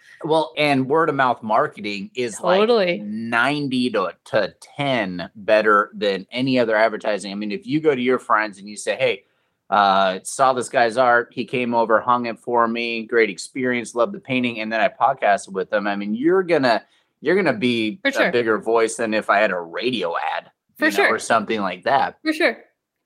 [0.57, 2.99] and word of mouth marketing is Totally.
[2.99, 7.31] like 90 to, to 10 better than any other advertising.
[7.31, 9.23] I mean, if you go to your friends and you say, hey,
[9.69, 14.13] uh, saw this guy's art, he came over, hung it for me, great experience, loved
[14.13, 15.87] the painting, and then I podcasted with them.
[15.87, 16.83] I mean, you're gonna
[17.21, 18.27] you're gonna be For sure.
[18.27, 21.13] a bigger voice than if I had a radio ad For know, sure.
[21.15, 22.17] or something like that.
[22.23, 22.57] For sure.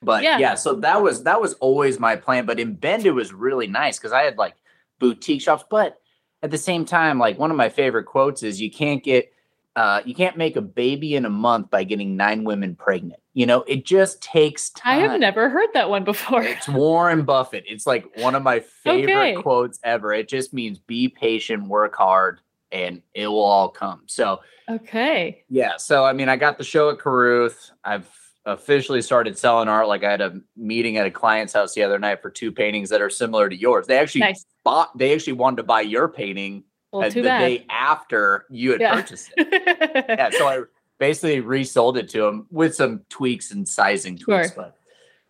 [0.01, 0.39] But Yeah.
[0.39, 0.55] yeah.
[0.55, 2.45] so that was that was always my plan.
[2.47, 4.55] But in Bend, it was really nice because I had like
[4.97, 5.65] boutique shops.
[5.69, 5.99] But
[6.45, 9.31] at the same time, like one of my favorite quotes is you can't get
[9.75, 13.19] uh you can't make a baby in a month by getting nine women pregnant.
[13.33, 14.99] You know, it just takes time.
[14.99, 16.43] I have never heard that one before.
[16.43, 17.65] It's Warren Buffett.
[17.67, 19.41] It's like one of my favorite Okay.
[19.41, 20.13] quotes ever.
[20.13, 22.39] It just means be patient, work hard,
[22.71, 24.03] and it will all come.
[24.05, 24.39] So
[24.69, 25.43] Okay.
[25.49, 25.77] yeah.
[25.77, 27.71] So I mean, I got the show at Carruth.
[27.83, 28.07] I've
[28.45, 29.87] officially started selling art.
[29.87, 32.89] Like I had a meeting at a client's house the other night for two paintings
[32.89, 33.87] that are similar to yours.
[33.87, 34.45] They actually Nice.
[34.63, 34.95] bought.
[34.97, 37.39] They actually wanted to buy your painting Well, the bad.
[37.39, 38.95] day after you had Yeah.
[38.95, 40.05] purchased it.
[40.09, 40.29] yeah.
[40.31, 40.61] So I
[40.99, 44.53] basically resold it to them with some tweaks and sizing tweaks.
[44.53, 44.55] Sure.
[44.63, 44.77] But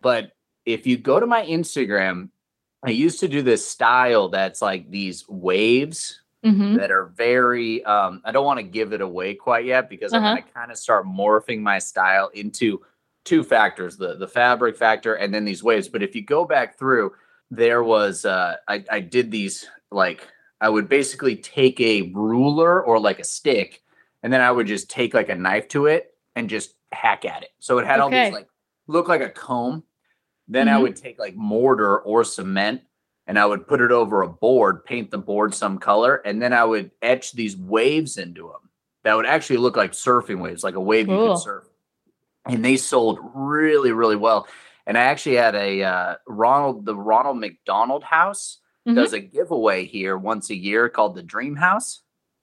[0.02, 0.32] but
[0.66, 2.28] if you go to my Instagram,
[2.84, 6.76] I used to do this style that's like these waves Mhm.
[6.76, 10.24] that are very um I don't want to give it away quite yet because Uh-huh.
[10.24, 12.82] I'm going to kind of start morphing my style into
[13.26, 15.88] two factors, the the fabric factor and then these waves.
[15.88, 17.12] But if you go back through,
[17.50, 20.26] there was uh I I did these like
[20.60, 23.82] I would basically take a ruler or like a stick
[24.22, 27.42] and then I would just take like a knife to it and just hack at
[27.42, 27.50] it.
[27.58, 28.48] So it had all these like
[28.88, 29.84] look like a comb.
[30.48, 30.82] Then I Mhm.
[30.82, 32.82] would take like mortar or cement
[33.26, 36.52] and I would put it over a board, paint the board some color, and then
[36.52, 38.70] I would etch these waves into them
[39.02, 41.64] that would actually look like surfing waves, like a wave you could surf.
[42.48, 44.46] And they sold really, really well.
[44.86, 48.94] And I actually had a uh, Ronald, the Ronald McDonald House Mhm.
[48.94, 52.02] does a giveaway here once a year called the Dream House.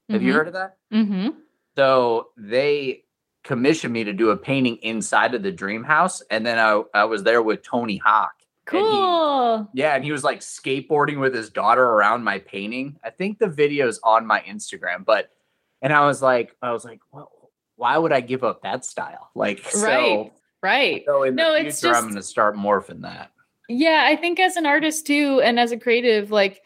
[0.10, 0.36] Have you Mhm.
[0.36, 0.78] heard of that?
[0.94, 1.30] Mm-hmm.
[1.78, 3.06] So they
[3.44, 7.06] commissioned me to do a painting inside of the Dream House, and then I, I
[7.06, 8.34] was there with Tony Hawk.
[8.72, 9.70] and he- Cool.
[9.74, 12.98] yeah, and he was like skateboarding with his daughter around my painting.
[13.04, 15.32] I think the video's on my Instagram, but
[15.82, 17.30] and I was like, I was like, well,
[17.76, 19.30] why would I give up that style?
[19.36, 20.34] Like, so, Right.
[20.62, 21.04] Right.
[21.06, 23.32] so in No, the it's future, I'm going to start morphing that.
[23.70, 26.62] Yeah, I think as an artist too, and as a creative, like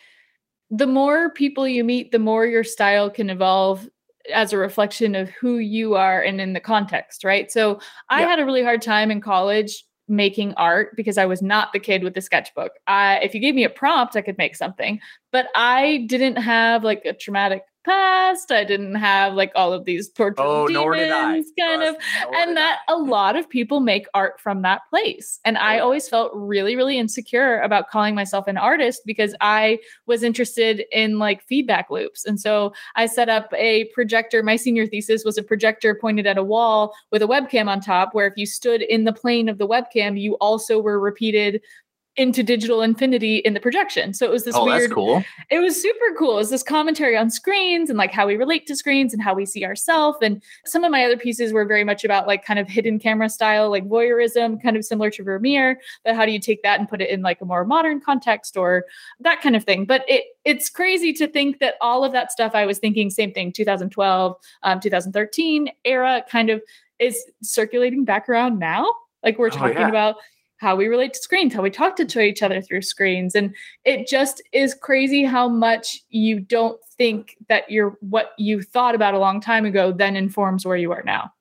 [0.70, 3.88] the more people you meet, the more your style can evolve
[4.34, 7.50] as a reflection of who you are and in the context, right?
[7.52, 7.80] So
[8.10, 8.28] I Yeah.
[8.28, 12.04] had a really hard time in college making art because I was not the kid
[12.04, 12.72] with the sketchbook.
[12.88, 15.00] I if you gave me a prompt, I could make something,
[15.32, 18.52] but I didn't have like a traumatic past.
[18.52, 20.98] I didn't have like all of these torture Oh, I.
[20.98, 22.94] demons kind of Trust and that I.
[22.94, 25.82] a lot of people make art from that place and i yeah.
[25.82, 31.18] always felt really really insecure about calling myself an artist because i was interested in
[31.20, 35.44] like feedback loops and so i set up a projector my senior thesis was a
[35.44, 39.06] projector pointed at a wall with a webcam on top where if you stood in
[39.06, 41.62] the plane of the webcam you also were repeated
[42.18, 45.24] into digital infinity in the projection so it was this oh, weird that's cool.
[45.50, 46.34] it was super cool.
[46.34, 49.34] It was this commentary on screens and like how we relate to screens and how
[49.34, 50.18] we see ourselves.
[50.22, 53.30] And some of my other pieces were very much about like kind of hidden camera
[53.30, 55.80] style, like voyeurism, kind of similar to Vermeer.
[56.04, 58.58] But how do you take that and put it in like a more modern context
[58.58, 58.86] or
[59.20, 59.86] that kind of thing?
[59.86, 63.34] But it it's crazy to think that all of that stuff I was thinking, same
[63.34, 66.62] thing, 2012, um, 2013 era kind of
[67.00, 68.88] is circulating back around now.
[69.24, 69.90] Like we're Oh, talking yeah.
[69.90, 70.16] about
[70.58, 73.36] how we relate to screens, how we talk to, each other through screens.
[73.36, 73.56] And
[73.86, 79.14] it just is crazy how much you don't think that you're what you thought about
[79.14, 81.32] a long time ago then informs where you are now.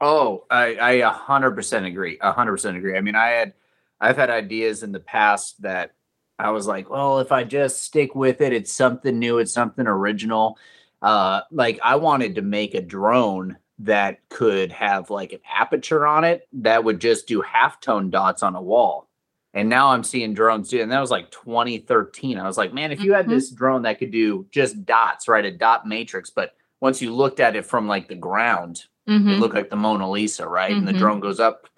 [0.00, 2.18] Oh, I I a hundred percent agree.
[2.20, 2.96] A hundred percent agree.
[2.96, 3.54] I mean, I had
[4.00, 5.94] I've had ideas in the past that
[6.38, 9.86] I was like, well, if I just stick with it, it's something new, it's something
[9.86, 10.58] original.
[11.00, 16.24] Uh, like I wanted to make a drone that could have like an aperture on
[16.24, 19.08] it that would just do halftone dots on a wall.
[19.52, 22.38] And now I'm seeing drones do, and that was like 2013.
[22.38, 23.30] I was like, man, if you had Mhm.
[23.30, 27.40] this drone that could do just dots, right, a dot matrix, but once you looked
[27.40, 29.32] at it from like the ground, Mhm.
[29.32, 30.76] it looked like the Mona Lisa, right?
[30.76, 30.98] And the Mhm.
[30.98, 31.68] drone goes up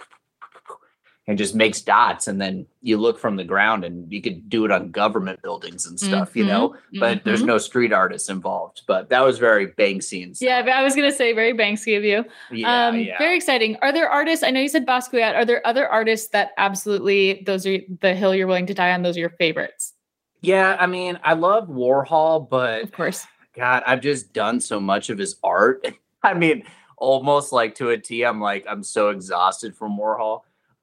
[1.29, 4.65] and just makes dots, and then you look from the ground, and you could do
[4.65, 6.77] it on government buildings and stuff, you know.
[7.01, 7.47] But there's Mhm.
[7.47, 8.83] no street artists involved.
[8.87, 10.47] But that was very Banksy and stuff.
[10.47, 12.25] Yeah, I was gonna say very Banksy of you.
[12.53, 13.19] yeah, um, yeah.
[13.19, 13.77] Very exciting.
[13.83, 14.45] Are there artists?
[14.45, 15.35] I know you said Basquiat.
[15.35, 19.03] Are there other artists that absolutely those are the hill you're willing to die on?
[19.03, 19.95] Those are your favorites,
[20.43, 20.77] yeah.
[20.79, 23.27] I mean, I love Warhol, but of course.
[23.57, 25.85] God, I've just done so much of his art.
[26.23, 26.63] I mean,
[26.99, 28.23] almost like to a T.
[28.23, 30.43] I'm like, I'm so exhausted from Warhol.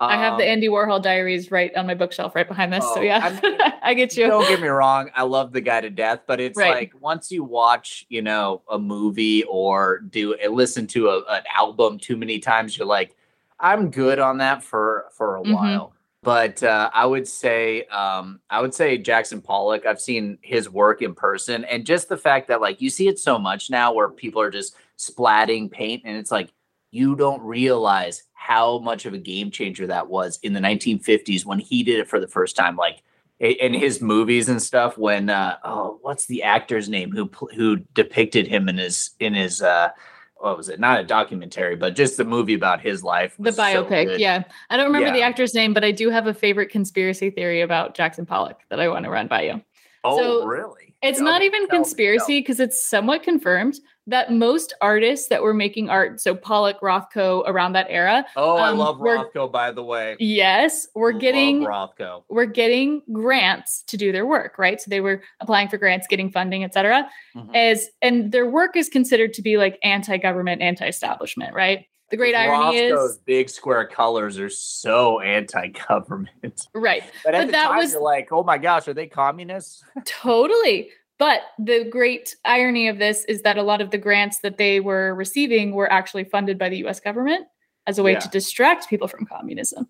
[0.09, 2.83] I have the Um, Andy Warhol diaries right on my bookshelf, right behind this.
[2.85, 4.27] so Oh, yeah, I mean, I get you.
[4.27, 6.75] Don't get me wrong, I love the guy to death, but it's Right.
[6.91, 11.43] like once you watch, you know, a movie or do uh, listen to a, an
[11.55, 13.15] album too many times, you're like,
[13.59, 15.53] I'm good on that for for a Mhm.
[15.53, 15.93] while.
[16.23, 19.85] But uh, I would say, um, I would say Jackson Pollock.
[19.85, 23.19] I've seen his work in person, and just the fact that like you see it
[23.19, 26.49] so much now, where people are just splatting paint, and it's like
[26.91, 31.59] you don't realize how much of a game changer that was in the 1950s when
[31.59, 32.75] he did it for the first time.
[32.75, 33.01] Like
[33.39, 38.47] in his movies and stuff when uh oh what's the actor's name who who depicted
[38.47, 39.89] him in his in his uh
[40.35, 43.55] what was it not a documentary but just the movie about his life The was
[43.55, 44.43] so biopic, yeah.
[44.69, 47.95] I don't remember the actor's name, but I do have a favorite conspiracy theory about
[47.95, 49.61] Jackson Pollock that I want to run by you.
[50.03, 53.75] oh So, really It's Tell not even tell conspiracy because it's somewhat confirmed
[54.07, 58.69] that most artists that were making art, so Pollock, Rothko, around that era, oh i
[58.69, 63.83] um, love we're- rothko by the way yes, were Love getting rothko We're getting grants
[63.87, 64.79] to do their work, right?
[64.81, 67.09] So they were applying for grants, getting funding, et cetera.
[67.35, 67.55] Mhm.
[67.55, 71.85] As and their work is considered to be like anti-government, anti-establishment, right?
[72.09, 77.03] The great irony Rothko's is big square colors are so anti-government right.
[77.23, 79.83] but at But the that time was- you're like oh my gosh are they communists
[80.05, 80.89] Totally.
[81.19, 84.79] But the great irony of this is that a lot of the grants that they
[84.79, 87.45] were receiving were actually funded by the US government
[87.87, 88.19] as a way Yeah.
[88.19, 89.87] to distract people from communism.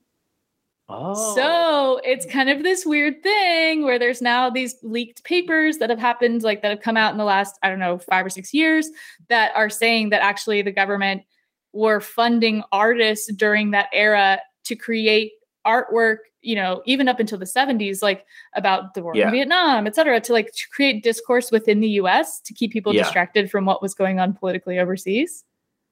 [0.90, 5.90] oh So it's kind of this weird thing where there's now these leaked papers that
[5.90, 8.30] have happened, like that have come out in the last, I don't know, five or
[8.30, 8.90] six years
[9.30, 11.24] that are saying that actually the government
[11.72, 15.32] were funding artists during that era to create
[15.66, 19.26] artwork, you know, even up until the 70s, like about the war Yeah.
[19.28, 22.94] in Vietnam, et cetera, to like to create discourse within the US to keep people
[22.94, 23.04] Yeah.
[23.04, 25.44] distracted from what was going on politically overseas.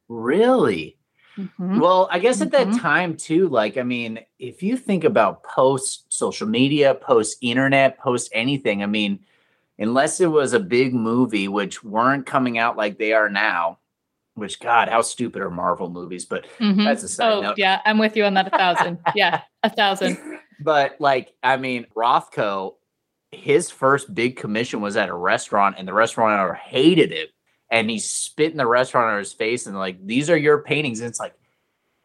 [0.10, 0.98] really
[1.40, 1.80] Mhm.
[1.80, 2.82] Well, I guess at that Mhm.
[2.82, 8.30] time too, like, I mean, if you think about post social media, post internet, post
[8.34, 9.18] anything, I mean,
[9.80, 13.80] unless it was a big movie, which weren't coming out like they are now,
[14.36, 16.26] which God, how stupid are Marvel movies?
[16.26, 16.86] But Mhm.
[16.86, 17.58] that's a side Oh, note.
[17.58, 19.00] yeah, I'm with you on that a thousand.
[19.16, 20.18] yeah, a thousand.
[20.60, 22.76] But like, I mean, Rothko,
[23.32, 27.30] his first big commission was at a restaurant, and the restaurant owner hated it.
[27.70, 31.00] And he spit in the restaurant owner's face and like, these are your paintings.
[31.00, 31.34] And it's like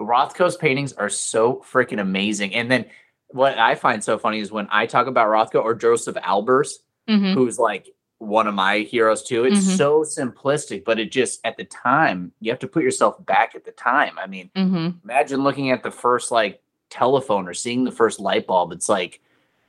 [0.01, 2.55] Rothko's paintings are so freaking amazing.
[2.55, 2.85] And then
[3.29, 6.71] what I find so funny is when I talk about Rothko or Josef Albers,
[7.09, 7.35] Mhm.
[7.35, 7.89] who's like
[8.19, 9.45] one of my heroes too.
[9.45, 9.77] It's Mhm.
[9.77, 13.65] so simplistic, but it just at the time, you have to put yourself back at
[13.65, 14.19] the time.
[14.19, 14.95] I mean, Mhm.
[15.05, 18.73] imagine looking at the first like telephone or seeing the first light bulb.
[18.73, 19.21] It's like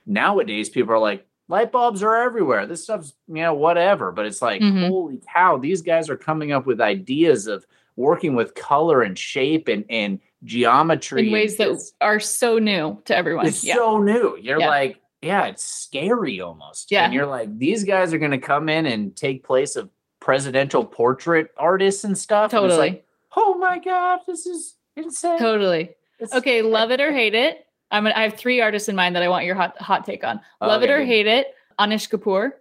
[0.06, 2.66] nowadays people are like, light bulbs are everywhere.
[2.66, 4.12] This stuff's, you know, whatever.
[4.12, 4.88] But it's like, Mhm.
[4.90, 9.68] holy cow, these guys are coming up with ideas of working with color and shape
[9.68, 11.28] and, and geometry.
[11.28, 13.46] in ways that are so new to everyone.
[13.48, 13.76] it's yeah.
[13.76, 14.38] so new.
[14.40, 14.70] You're Yeah.
[14.70, 16.92] like, yeah, it's scary almost.
[16.92, 17.06] Yeah.
[17.06, 19.90] And you're like, these guys are going to come in and take place of
[20.20, 22.54] presidential portrait artists and stuff.
[22.54, 22.78] And totally.
[22.80, 23.06] like,
[23.36, 25.40] oh my God, this is insane.
[25.40, 25.90] totally.
[26.20, 27.66] It's- Okay, love it or hate it.
[27.90, 30.24] I'm gonna, I have three artists in mind that I want your hot hot take
[30.24, 30.42] on.
[30.60, 31.54] Love it or hate it.
[31.80, 32.52] Anish Kapoor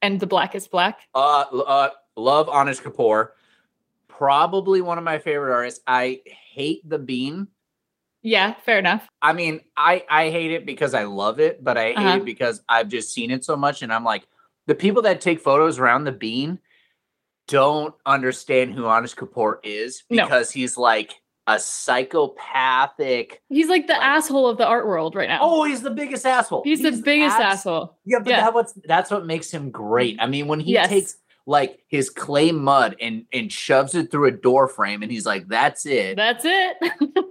[0.00, 1.00] and The Blackest Black.
[1.14, 3.30] Uh, uh, love Anish Kapoor.
[4.06, 5.80] Probably one of my favorite artists.
[5.86, 7.48] I hate the bean.
[8.28, 9.06] Yeah, fair enough.
[9.22, 12.16] I mean, I I hate it because I love it, but I hate Uh-huh.
[12.16, 14.26] it because I've just seen it so much, and I'm like,
[14.66, 16.58] the people that take photos around the bean
[17.46, 20.24] don't understand who Anish Kapoor is No.
[20.24, 21.14] because he's like
[21.46, 23.42] a psychopathic.
[23.48, 25.38] He's like the Like- asshole of the art world right now.
[25.40, 26.62] Oh, he's the biggest asshole.
[26.64, 27.96] he's, the biggest abs- asshole.
[28.04, 28.40] Yeah, but Yeah.
[28.40, 30.16] That what's, that's what makes him great.
[30.20, 30.88] I mean, when he Yes.
[30.88, 31.16] takes
[31.46, 35.46] like his clay mud and and shoves it through a door frame, and he's like,
[35.48, 36.76] "That's it," That's it.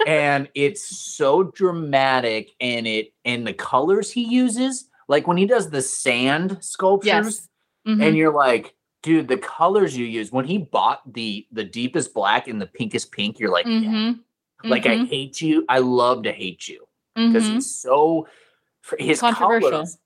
[0.07, 5.69] and it's so dramatic, and it and the colors he uses, like when he does
[5.69, 7.47] the sand sculptures,
[7.85, 7.97] yes.
[7.97, 8.01] Mhm.
[8.07, 12.47] and you're like, "Dude, the colors you use." When he bought the the deepest black
[12.47, 13.71] and the pinkest pink, you're like, yeah.
[13.73, 14.19] Mhm.
[14.63, 15.07] "Like I Mhm.
[15.09, 15.65] hate you.
[15.69, 16.87] I love to hate you."
[17.17, 17.53] because Mhm.
[17.53, 18.27] he's so
[18.99, 19.71] his Controversial.
[19.71, 19.97] colors,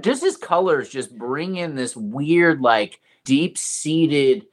[0.00, 4.46] just his colors just bring in this weird, like deep seated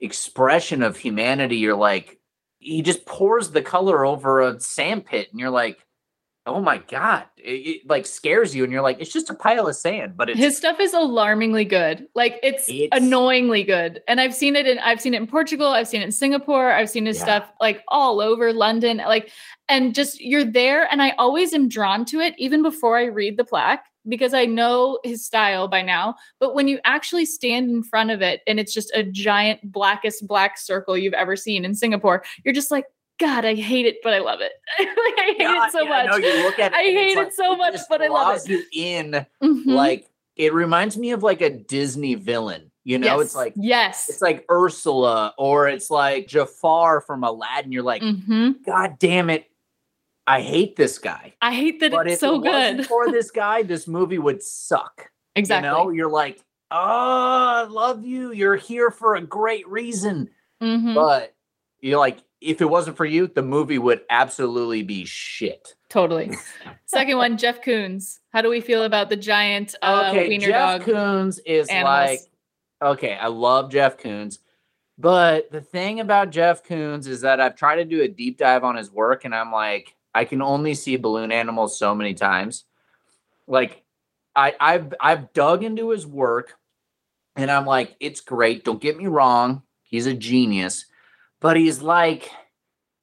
[0.00, 1.56] expression of humanity.
[1.56, 2.18] You're like,
[2.58, 5.84] he just pours the color over a sand pit, and you're like,
[6.46, 9.66] oh my god, it, it, like scares you, and you're like, it's just a pile
[9.66, 12.06] of sand, but it's His stuff is alarmingly good.
[12.14, 14.00] Like it's, It's- annoyingly good.
[14.08, 16.72] And I've seen it in I've seen it in Portugal, I've seen it in Singapore,
[16.72, 17.24] I've seen his Yeah.
[17.24, 18.96] stuff like all over London.
[18.96, 19.30] Like
[19.68, 23.36] and just you're there and I always am drawn to it even before I read
[23.36, 26.14] the plaque because I know his style by now.
[26.40, 30.26] But when you actually stand in front of it and it's just a giant blackest
[30.26, 32.86] black circle you've ever seen in Singapore, you're just like
[33.20, 34.52] God, I hate it, but I love it.
[34.78, 36.06] like, I hate Yeah, it so yeah, much.
[36.08, 38.48] No, you look at it I hate it like- so much, but I love it.
[38.48, 39.66] you in Mhm.
[39.66, 42.70] like it reminds me of like a Disney villain.
[42.84, 44.08] You know, it's like yes.
[44.08, 47.72] it's like Ursula or it's like Jafar from Aladdin.
[47.72, 49.50] You're like, hmm God damn it,
[50.28, 51.34] I hate this guy.
[51.40, 52.86] I hate that But it's if so it wasn't good.
[52.86, 55.10] for this guy, this movie would suck.
[55.34, 55.68] exactly.
[55.68, 56.38] You know, you're like,
[56.70, 58.32] oh, I love you.
[58.32, 60.28] You're here for a great reason.
[60.62, 60.94] Mhm.
[60.94, 61.34] But
[61.80, 65.74] you're like, if it wasn't for you, the movie would absolutely be shit.
[65.88, 66.36] Totally.
[66.86, 68.18] Second one, Jeff Koons.
[68.32, 70.88] How do we feel about the giant uh, okay, wiener Jeff dog?
[70.94, 72.10] Koons is animals?
[72.10, 72.20] like,
[72.82, 74.38] okay, I love Jeff Koons.
[74.98, 78.62] But the thing about Jeff Koons is that I've tried to do a deep dive
[78.64, 82.64] on his work, and I'm like, I can only see balloon animals so many times.
[83.46, 83.84] Like,
[84.34, 86.54] I, I've I've dug into his work,
[87.36, 88.64] and I'm like, it's great.
[88.64, 90.86] Don't get me wrong, he's a genius,
[91.40, 92.30] but he's like,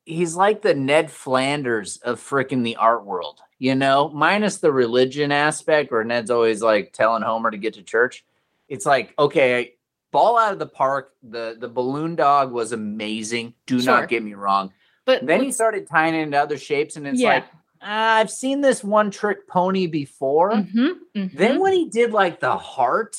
[0.05, 5.31] he's like the Ned Flanders of freaking the art world, you know, minus the religion
[5.31, 8.23] aspect, where Ned's always like telling Homer to get to church.
[8.69, 9.73] It's like, okay,
[10.11, 11.13] ball out of the park.
[11.23, 13.53] The the balloon dog was amazing.
[13.65, 13.93] Do Sure.
[13.99, 14.71] not get me wrong.
[15.05, 17.29] But Then he started tying it into other shapes, and it's Yeah.
[17.35, 17.45] like,
[17.81, 20.51] ah, I've seen this one trick pony before.
[20.53, 21.31] Mhm, mhm.
[21.31, 23.15] Then when he did like the heart,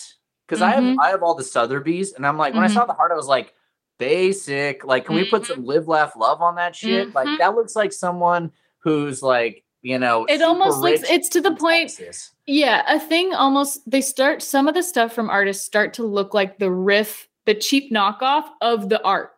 [0.47, 0.97] because I have Mhm.
[1.01, 2.73] I have all the Sotheby's, and I'm like, when I Mhm.
[2.75, 3.55] saw the heart, I was like,
[3.99, 4.85] basic.
[4.85, 5.47] Like, can we put Mhm.
[5.47, 7.15] some live, laugh, love on that shit?
[7.15, 11.55] Like, that looks like someone who's like, you know, it almost looks it's to the
[11.55, 12.33] point Texas.
[12.47, 16.35] yeah a thing almost they start some of the stuff from artists start to look
[16.35, 19.33] like the riff the cheap knockoff of the art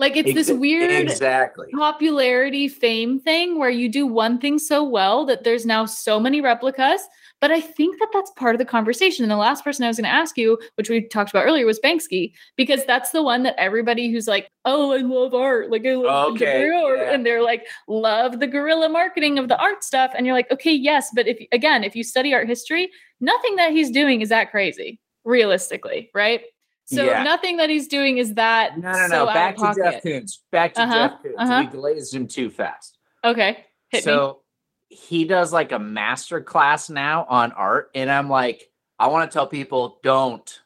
[0.00, 1.68] like it's this weird exactly.
[1.72, 6.40] popularity fame thing where you do one thing so well that there's now so many
[6.40, 7.02] replicas
[7.40, 9.98] but i think that that's part of the conversation and the last person i was
[9.98, 13.42] going to ask you which we talked about earlier was banksy because that's the one
[13.42, 17.12] that everybody who's like oh i love art like i love the Okay, art," yeah.
[17.12, 20.72] and they're like love the guerrilla marketing of the art stuff and you're like okay
[20.72, 22.90] yes but if again if you study art history
[23.20, 26.42] nothing that he's doing is that crazy realistically right
[26.90, 27.22] so Yeah.
[27.22, 29.28] nothing that he's doing is that No, no, no.
[29.28, 30.02] out Back to Jeff.
[30.02, 30.38] Koons.
[30.50, 31.34] Back to Uh-huh, Jeff Koons.
[31.38, 31.62] uh-huh.
[31.72, 32.98] We glazed him too fast.
[33.24, 34.40] okay hit me so
[34.88, 38.68] he does like a master class now on art and i'm like
[38.98, 40.60] i want to tell people don't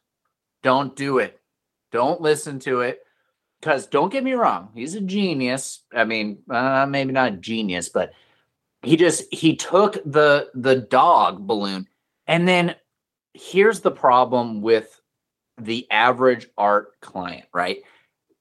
[0.62, 1.40] don't do it
[1.92, 3.00] don't listen to it
[3.60, 7.88] because don't get me wrong he's a genius i mean uh, maybe not a genius
[7.90, 8.12] but
[8.82, 11.86] he just he took the the dog balloon
[12.26, 12.74] and then
[13.34, 15.00] here's the problem with
[15.60, 17.78] the average art client right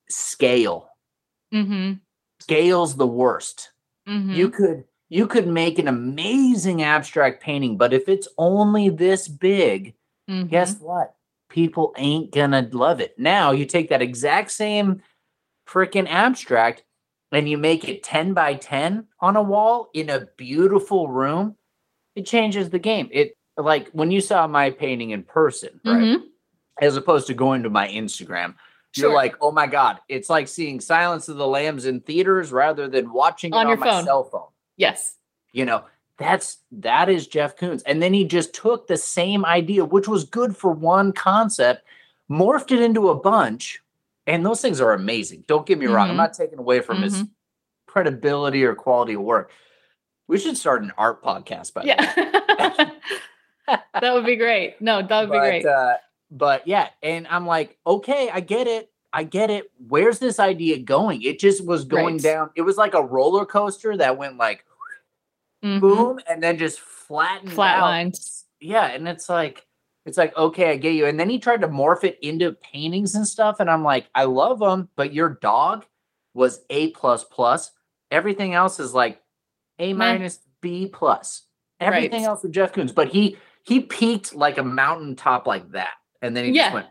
[0.09, 0.89] scale
[1.53, 1.93] mm-hmm.
[2.39, 3.69] scale's the worst
[4.07, 4.33] Mm-hmm.
[4.33, 9.93] you could you could make an amazing abstract painting but if it's only this big
[10.29, 10.49] Mhm.
[10.49, 11.15] guess what
[11.49, 15.01] people ain't gonna love it now you take that exact same
[15.67, 16.83] freaking abstract
[17.31, 21.55] and you make it 10 by 10 on a wall in a beautiful room
[22.15, 26.23] it changes the game it like when you saw my painting in person right Mhm.
[26.81, 28.55] As opposed to going to my instagram
[28.95, 29.09] Sure.
[29.09, 32.87] you're like, oh my God, it's like seeing Silence of the Lambs in theaters rather
[32.87, 34.03] than watching it On on, your my phone.
[34.05, 34.49] cell phone.
[34.77, 35.15] yes.
[35.51, 35.83] You know,
[36.19, 37.81] that's that is Jeff Koons.
[37.87, 41.87] And then he just took the same idea, which was good for one concept,
[42.29, 43.81] morphed it into a bunch.
[44.27, 45.43] And those things are amazing.
[45.47, 46.09] Don't get me wrong.
[46.09, 46.17] I'm Mhm.
[46.17, 47.23] not taking away from his
[47.87, 49.49] credibility or quality of work.
[50.27, 51.95] We should start an art podcast, by the way.
[53.67, 53.77] Yeah.
[54.01, 54.79] that would be great.
[54.81, 55.65] No, that would be great.
[55.65, 55.95] Uh,
[56.37, 58.89] but yeah, and I'm like, okay, I get it.
[59.13, 59.71] I get it.
[59.87, 61.21] Where's this idea going?
[61.21, 62.23] It just was going Right.
[62.23, 62.49] down.
[62.55, 64.65] It was like a roller coaster that went like
[65.63, 65.79] Mhm.
[65.79, 68.19] boom and then just flattened out.
[68.59, 69.65] Yeah, and it's like
[70.05, 71.05] it's like okay, I get you.
[71.05, 74.23] And then he tried to morph it into paintings and stuff, and I'm like, I
[74.25, 75.85] love them, but your dog
[76.33, 77.71] was A plus plus.
[78.11, 79.21] Everything else is like
[79.79, 81.43] A minus B plus.
[81.79, 82.27] Everything Right.
[82.27, 85.93] else with Jeff Koons, but he he peaked like a mountaintop like that,
[86.23, 86.63] and then he Yeah.
[86.63, 86.87] just went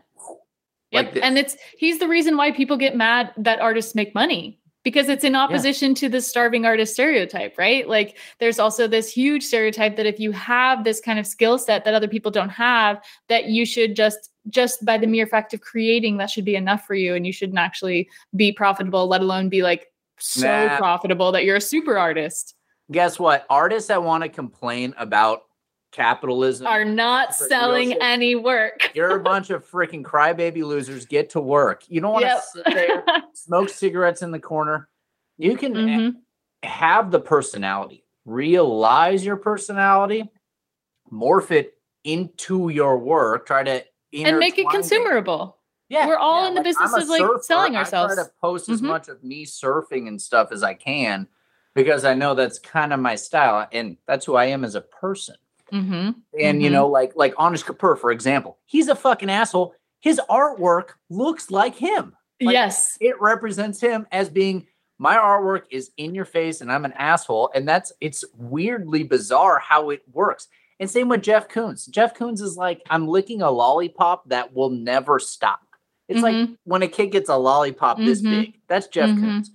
[0.91, 1.15] Yep.
[1.15, 5.09] like and it's he's the reason why people get mad that artists make money because
[5.09, 7.87] it's in opposition to the starving artist stereotype, right?
[7.87, 11.85] Like there's also this huge stereotype that if you have this kind of skill set
[11.85, 15.61] that other people don't have, that you should just just by the mere fact of
[15.61, 19.47] creating that should be enough for you and you shouldn't actually be profitable, let alone
[19.49, 19.87] be like
[20.19, 20.77] so Nah.
[20.77, 22.53] profitable that you're a super artist
[22.91, 23.45] Guess what?
[23.49, 25.43] Artists that want to complain about
[25.93, 28.91] capitalism are not selling any work.
[28.95, 31.05] You're a bunch of freaking crybaby losers.
[31.05, 31.83] Get to work.
[31.87, 32.43] You don't want to Yep.
[32.53, 34.89] sit there, smoke cigarettes in the corner.
[35.37, 36.15] You can Mhm.
[36.63, 40.29] have the personality, realize your personality,
[41.11, 43.83] morph it into your work, try to
[44.13, 45.57] and make it consumable.
[45.89, 47.41] Yeah, We're all in the I'm business of, like, surfer.
[47.43, 48.15] selling I ourselves.
[48.15, 48.87] try to post as Mhm.
[48.87, 51.27] much of me surfing and stuff as I can
[51.75, 54.81] because I know that's kind of my style and that's who I am as a
[54.81, 55.35] person.
[55.73, 56.09] Mm-hmm.
[56.39, 56.73] And you Mhm.
[56.73, 59.73] know, like like Anish Kapoor, for example, he's a fucking asshole.
[59.99, 62.15] His artwork looks like him.
[62.41, 62.97] Like, yes.
[63.01, 64.67] It represents him as being
[64.99, 67.49] my artwork is in your face and I'm an asshole.
[67.55, 70.47] And that's it's weirdly bizarre how it works.
[70.79, 71.89] And same with Jeff Koons.
[71.89, 75.61] Jeff Koons is like, I'm licking a lollipop that will never stop.
[76.09, 76.57] It's like Mhm.
[76.65, 78.29] when a kid gets a lollipop this Mhm.
[78.29, 78.59] big.
[78.67, 79.19] That's Jeff Mhm.
[79.21, 79.47] Koons.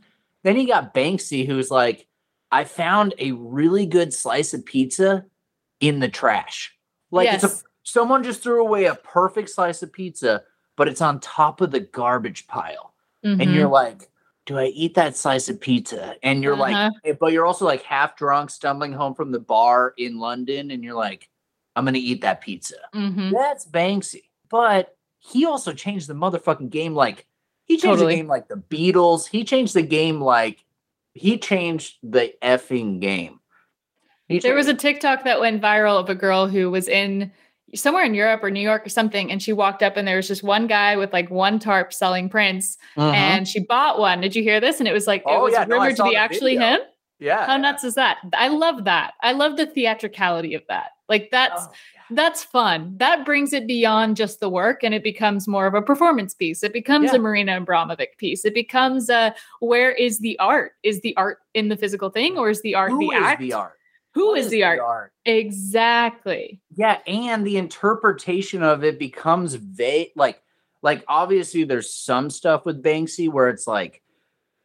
[0.44, 2.06] Then you got Banksy, who's like,
[2.50, 5.26] I found a really good slice of pizza
[5.81, 6.74] in the trash.
[7.11, 7.51] Like it's a
[7.83, 10.43] someone just threw away a perfect slice of pizza,
[10.76, 12.95] but it's on top of the garbage pile.
[13.22, 13.55] And Mhm.
[13.55, 14.11] you're like,
[14.47, 16.16] do I eat that slice of pizza?
[16.22, 16.72] And you're Uh-huh.
[16.91, 20.70] like, eh, but you're also like half drunk, stumbling home from the bar in London,
[20.70, 21.29] and you're like,
[21.76, 22.76] I'm gonna eat that pizza.
[22.95, 23.33] Mhm.
[23.33, 24.24] That's Banksy.
[24.51, 27.26] But he also changed the motherfucking game like
[27.64, 28.14] he changed Totally.
[28.14, 29.26] the game like the Beatles.
[29.29, 30.64] He changed the game like
[31.14, 33.38] he changed the effing game.
[34.29, 37.33] He There was a TikTok that went viral of a girl who was in
[37.74, 40.29] somewhere in Europe or New York or something, and she walked up and there was
[40.29, 43.12] just one guy with like one tarp selling prints, Mhm.
[43.14, 44.20] and she bought one.
[44.20, 44.79] Did you hear this?
[44.81, 46.74] And it was like it Oh, was yeah, no, rumored to be actually video.
[46.74, 46.81] him.
[47.18, 47.47] yeah.
[47.47, 48.18] How nuts is that?
[48.35, 49.14] I love that.
[49.22, 50.93] I love the theatricality of that.
[51.09, 51.72] Like that's Oh,
[52.11, 52.95] that's fun.
[52.99, 56.62] That brings it beyond just the work and it becomes more of a performance piece.
[56.62, 57.16] It becomes Yeah.
[57.16, 58.45] a Marina Abramovic piece.
[58.47, 60.72] It becomes a where is the art?
[60.83, 63.41] Is the art in the physical thing or is the art Who the is act?
[63.41, 63.74] the art?
[64.18, 65.12] Who What is the art?
[65.24, 66.60] Exactly.
[66.74, 70.10] Yeah, and the interpretation of it becomes vague.
[70.16, 70.42] Like,
[70.82, 74.02] like obviously, there's some stuff with Banksy where it's like,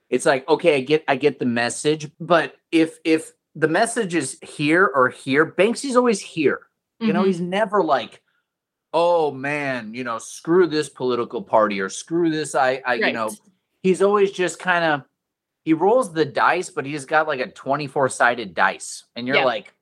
[0.10, 4.40] it's like, okay, I get, I get the message, but if if the message is
[4.42, 6.62] here or here, Banksy's always here.
[7.00, 7.28] You know, Mhm.
[7.28, 8.24] he's never like,
[8.92, 12.56] oh man, you know, screw this political party or screw this.
[12.56, 13.30] I, I, you know,
[13.84, 15.04] he's always just kind of
[15.64, 19.04] he rolls the dice, but he's got like a 24 sided dice.
[19.16, 19.46] And you're Yeah.
[19.46, 19.74] like,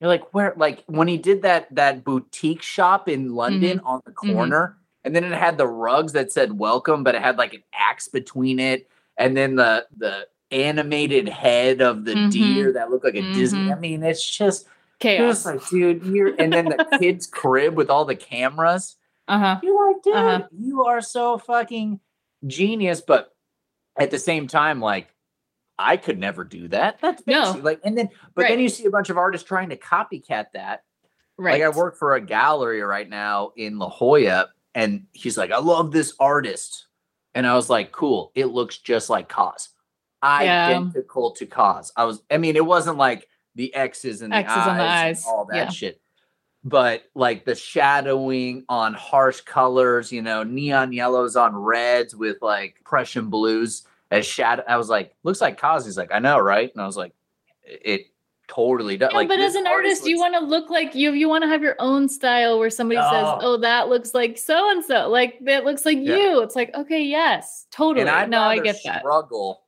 [0.00, 4.12] you're like, where like when he did that that boutique shop in London on the
[4.12, 4.34] Mhm.
[4.34, 7.62] corner, and then it had the rugs that said welcome, but it had like an
[7.72, 12.30] axe between it, and then the the animated head of the Mhm.
[12.30, 13.70] deer that looked like a Disney.
[13.70, 14.66] I mean, it's just
[14.98, 15.44] Chaos.
[15.44, 18.96] just like, dude, you're and then the kid's crib with all the cameras.
[19.28, 19.60] Uh-huh.
[19.62, 20.46] You're like, dude, Uh-huh.
[20.58, 22.00] you are so fucking
[22.46, 23.00] genius.
[23.02, 23.34] But
[23.98, 25.08] at the same time, like,
[25.78, 26.98] I could never do that.
[27.00, 27.58] That's No.
[27.62, 30.82] Like, and then, but then you see a bunch of artists trying to copycat that.
[31.36, 31.60] Right.
[31.60, 35.58] Like, I work for a gallery right now in La Jolla, and he's like, I
[35.58, 36.86] love this artist.
[37.34, 38.32] And I was like, cool.
[38.34, 39.68] It looks just like KAWS.
[40.24, 40.66] Yeah.
[40.68, 41.92] Identical to KAWS.
[41.96, 44.82] I was, I mean, it wasn't like the X's and the X's eyes, on the
[44.82, 45.24] and eyes.
[45.26, 45.68] all that Yeah.
[45.68, 46.00] shit.
[46.64, 52.80] But like the shadowing on harsh colors, you know, neon yellows on reds with like
[52.84, 54.62] Prussian blues as shadow.
[54.66, 55.60] I was like, looks like.
[55.60, 56.70] He's like, I know, right?
[56.72, 57.12] And I was like,
[57.62, 58.06] it
[58.48, 59.10] totally does.
[59.12, 61.12] Yeah, like, but as an artist, you want to look like you.
[61.12, 63.38] You want to have your own style where somebody says, Oh.
[63.42, 66.16] "Oh, that looks like so and so." Like that looks like Yeah.
[66.16, 66.42] you.
[66.42, 68.00] It's like, okay, yes, totally.
[68.02, 69.00] And I'd no, I get that.
[69.00, 69.62] Struggle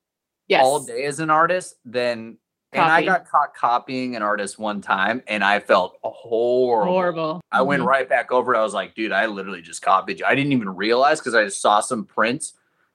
[0.48, 0.64] Yes.
[0.64, 2.38] all day as an artist than.
[2.72, 6.92] And I got caught copying an artist one time, and I felt horrible.
[6.92, 7.40] Horrible.
[7.50, 7.86] I went Mhm.
[7.86, 8.54] right back over.
[8.54, 10.24] I was like, dude, I literally just copied you.
[10.24, 12.52] I didn't even realize because I just saw some prints,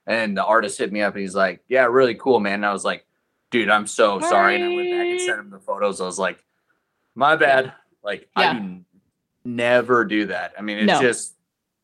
[0.08, 2.72] and the artist hit me up, and he's like, "Yeah, really cool, man." And I
[2.74, 3.06] was like,
[3.52, 6.02] "Dude, I'm so sorry." And I went back and sent him the photos.
[6.02, 6.44] I was like,
[7.16, 8.54] "My bad." Like, I Yeah.
[8.60, 8.80] do
[9.44, 10.54] never do that.
[10.58, 11.02] I mean, it's No.
[11.02, 11.36] just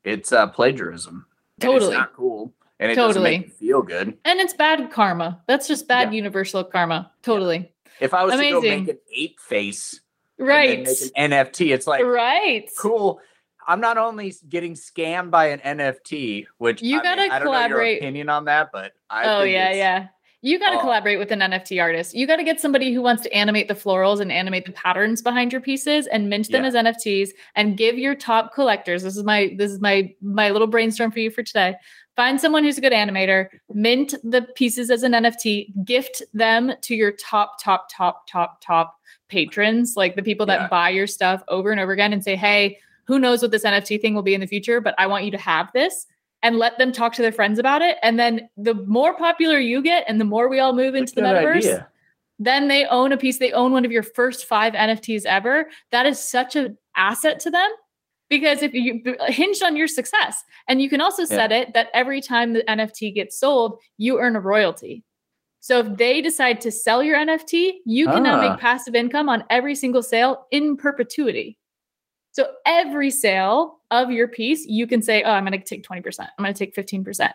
[0.03, 1.25] it's uh, plagiarism.
[1.59, 1.91] Totally.
[1.91, 3.55] it's not cool, and it doesn't make Totally.
[3.59, 4.17] feel good.
[4.25, 5.41] And it's bad karma.
[5.47, 6.17] That's just bad Yeah.
[6.17, 7.11] universal karma.
[7.21, 7.71] Totally.
[7.99, 8.79] If I was to go Amazing.
[8.85, 9.99] make an ape face,
[10.39, 10.79] Right.
[10.79, 12.67] make an NFT, it's like right.
[12.79, 13.21] cool.
[13.71, 17.51] I'm not only getting scammed by an NFT, which You I gotta I don't know
[17.51, 17.93] collaborate.
[17.93, 20.07] your opinion on that, but I oh yeah, yeah.
[20.43, 20.81] You got to Oh.
[20.81, 22.15] collaborate with an NFT artist.
[22.15, 25.21] You got to get somebody who wants to animate the florals and animate the patterns
[25.21, 26.67] behind your pieces and mint them Yeah.
[26.69, 29.03] as NFTs and give your top collectors.
[29.03, 31.75] This is my this is my my little brainstorm for you for today.
[32.17, 36.93] Find someone who's a good animator, mint the pieces as an NFT, gift them to
[36.95, 38.97] your top, top, top, top, top
[39.29, 40.67] patrons, like the people that Yeah.
[40.67, 42.79] buy your stuff over and over again and say, hey,
[43.11, 45.31] who knows what this NFT thing will be in the future, but I want you
[45.31, 46.05] to have this
[46.41, 47.97] and let them talk to their friends about it.
[48.01, 51.19] And then the more popular you get and the more we all move into the
[51.21, 51.89] metaverse, idea.
[52.39, 55.67] then they own a piece, they own one of your first five NFTs ever.
[55.91, 57.69] That is such an asset to them
[58.29, 62.21] because if you hinged on your success, and you can also set it that every
[62.21, 65.03] time the NFT gets sold, you earn a royalty.
[65.59, 68.49] So if they decide to sell your NFT, you can now Ah.
[68.51, 71.57] make passive income on every single sale in perpetuity.
[72.31, 76.19] So every sale of your piece, you can say, "Oh, I'm going to take 20%.
[76.19, 77.31] I'm going to take 15%."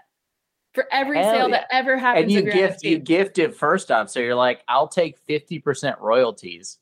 [0.75, 1.57] For every Hell sale yeah.
[1.57, 2.91] that ever happens And you gift NFT.
[2.91, 4.11] you gift it first off.
[4.11, 6.79] So you're like, I'll take 50% royalties.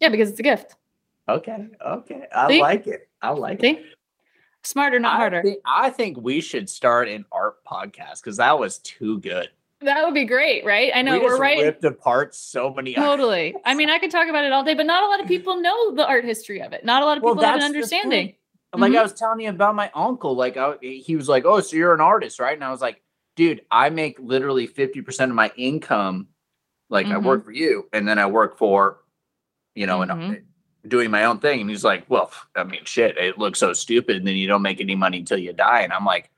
[0.00, 0.74] yeah, because it's a gift.
[1.28, 1.66] Okay.
[1.86, 2.26] Okay.
[2.34, 2.60] I See?
[2.60, 3.08] like it.
[3.22, 3.82] I like it.
[4.64, 5.42] Smarter, not I harder.
[5.42, 9.48] Think, I think we should start an art podcast because that was too good.
[9.80, 10.90] That would be great, right?
[10.94, 11.58] I know we are right.
[11.58, 12.94] ripped apart so many.
[12.94, 13.54] Totally.
[13.64, 15.60] I mean, I could talk about it all day, but not a lot of people
[15.60, 16.84] know the art history of it.
[16.84, 18.34] Not a lot of Well, people have an understanding.
[18.76, 18.98] Like Mhm.
[18.98, 20.34] I was telling you about my uncle.
[20.34, 23.00] Like I, he was like, "Oh, so you're an artist, right?" And I was like,
[23.34, 26.28] "Dude, I make literally fifty percent of my income.
[26.90, 27.22] Like I Mhm.
[27.22, 28.98] work for you, and then I work for,
[29.74, 30.42] you know, and Mhm.
[30.86, 34.16] doing my own thing." And he's like, "Well, I mean, shit, it looks so stupid.
[34.16, 36.28] And then you don't make any money until you die." And I'm like,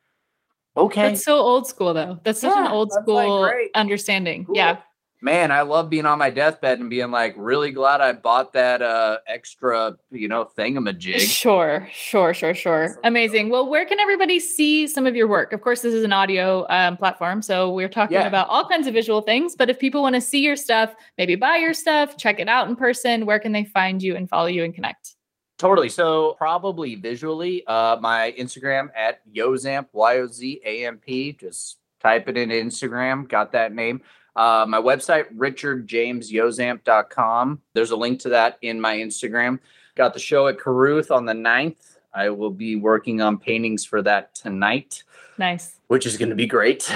[0.77, 2.19] "Okay, That's so old school, though.
[2.25, 4.45] That's such an old that's like, school understanding.
[4.47, 4.57] Cool.
[4.57, 4.77] Yeah.
[5.23, 8.81] man, I love being on my deathbed and being like, really glad I bought that
[8.81, 12.99] uh extra, you know, thingamajig." Sure, sure, sure, sure.
[13.05, 13.51] Amazing.
[13.51, 15.53] Well, where can everybody see some of your work?
[15.53, 18.27] Of course, this is an audio um, platform, so we're talking Yeah.
[18.27, 19.55] about all kinds of visual things.
[19.57, 22.69] But if people want to see your stuff, maybe buy your stuff, check it out
[22.69, 25.17] in person, where can they find you and follow you and connect?
[25.61, 25.91] Totally.
[25.91, 31.33] So probably visually, uh, my Instagram at Yozamp, Y-O-Z-A-M-P.
[31.39, 33.29] Just type it into Instagram.
[33.29, 34.01] Got that name.
[34.35, 37.61] Uh, my website, richardjamesyozamp.com.
[37.75, 39.59] There's a link to that in my Instagram.
[39.97, 41.97] Got the show at Carruth on the 9th.
[42.15, 45.03] I will be working on paintings for that tonight,
[45.37, 45.77] Nice.
[45.89, 46.91] which is going to be great.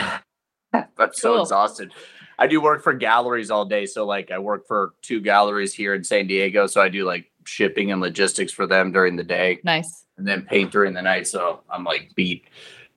[0.73, 1.43] I'm so Cool.
[1.43, 1.93] exhausted.
[2.39, 3.85] I do work for galleries all day.
[3.87, 6.67] So, like, I work for two galleries here in San Diego.
[6.67, 10.05] So, I do like shipping and logistics for them during the day Nice.
[10.19, 11.27] and then paint during the night.
[11.27, 12.45] So I'm like beat.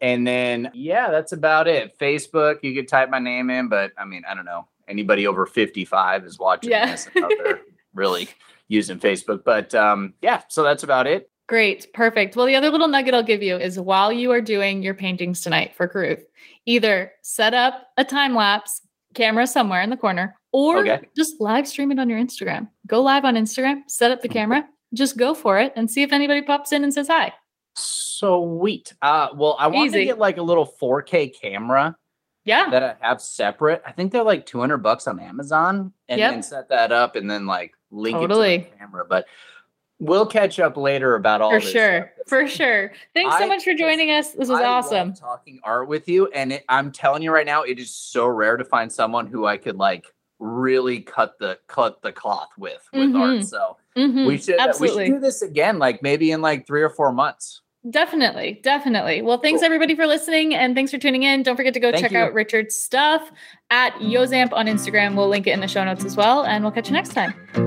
[0.01, 1.97] And then yeah, that's about it.
[1.99, 4.67] Facebook, you could type my name in, but I mean, I don't know.
[4.87, 6.85] Anybody over 55 is watching Yeah.
[6.91, 7.61] this out there
[7.93, 8.29] really
[8.67, 9.43] using Facebook.
[9.43, 11.29] But um, yeah, so that's about it.
[11.47, 11.91] Great.
[11.93, 12.35] Perfect.
[12.35, 15.41] Well, the other little nugget I'll give you is while you are doing your paintings
[15.41, 16.25] tonight for Carruth,
[16.65, 18.81] either set up a time lapse
[19.13, 21.01] camera somewhere in the corner or Okay.
[21.15, 22.67] just live stream it on your Instagram.
[22.87, 26.11] Go live on Instagram, set up the camera, just go for it and see if
[26.11, 27.31] anybody pops in and says hi.
[27.75, 28.93] Sweet.
[29.01, 31.95] Uh, well, I want to get like a little 4K camera
[32.43, 32.69] Yeah.
[32.71, 33.83] that I have separate.
[33.85, 36.31] I think they're like 200 bucks on Amazon and Yep.
[36.31, 39.05] then set that up and then like link it to the camera.
[39.07, 39.25] But
[39.99, 42.11] we'll catch up later about all for this sure.
[42.27, 42.91] For sure.
[43.13, 44.31] Thanks so I much for joining us.
[44.31, 45.13] This was I love awesome.
[45.13, 48.57] talking art with you, and it, I'm telling you right now, it is so rare
[48.57, 50.05] to find someone who I could like
[50.39, 53.37] really cut the cut the cloth with with Mhm.
[53.37, 53.45] art.
[53.45, 54.27] So Mhm.
[54.27, 57.61] we should we should do this again, like maybe in like three or four months.
[57.89, 59.21] Definitely, definitely.
[59.21, 59.65] Well, thanks Cool.
[59.67, 61.43] everybody for listening and thanks for tuning in.
[61.43, 62.17] Don't forget to go Thank check you.
[62.17, 63.31] out Richard's stuff
[63.69, 65.15] at Yozamp on Instagram.
[65.15, 67.66] We'll link it in the show notes as well, and we'll catch you next time.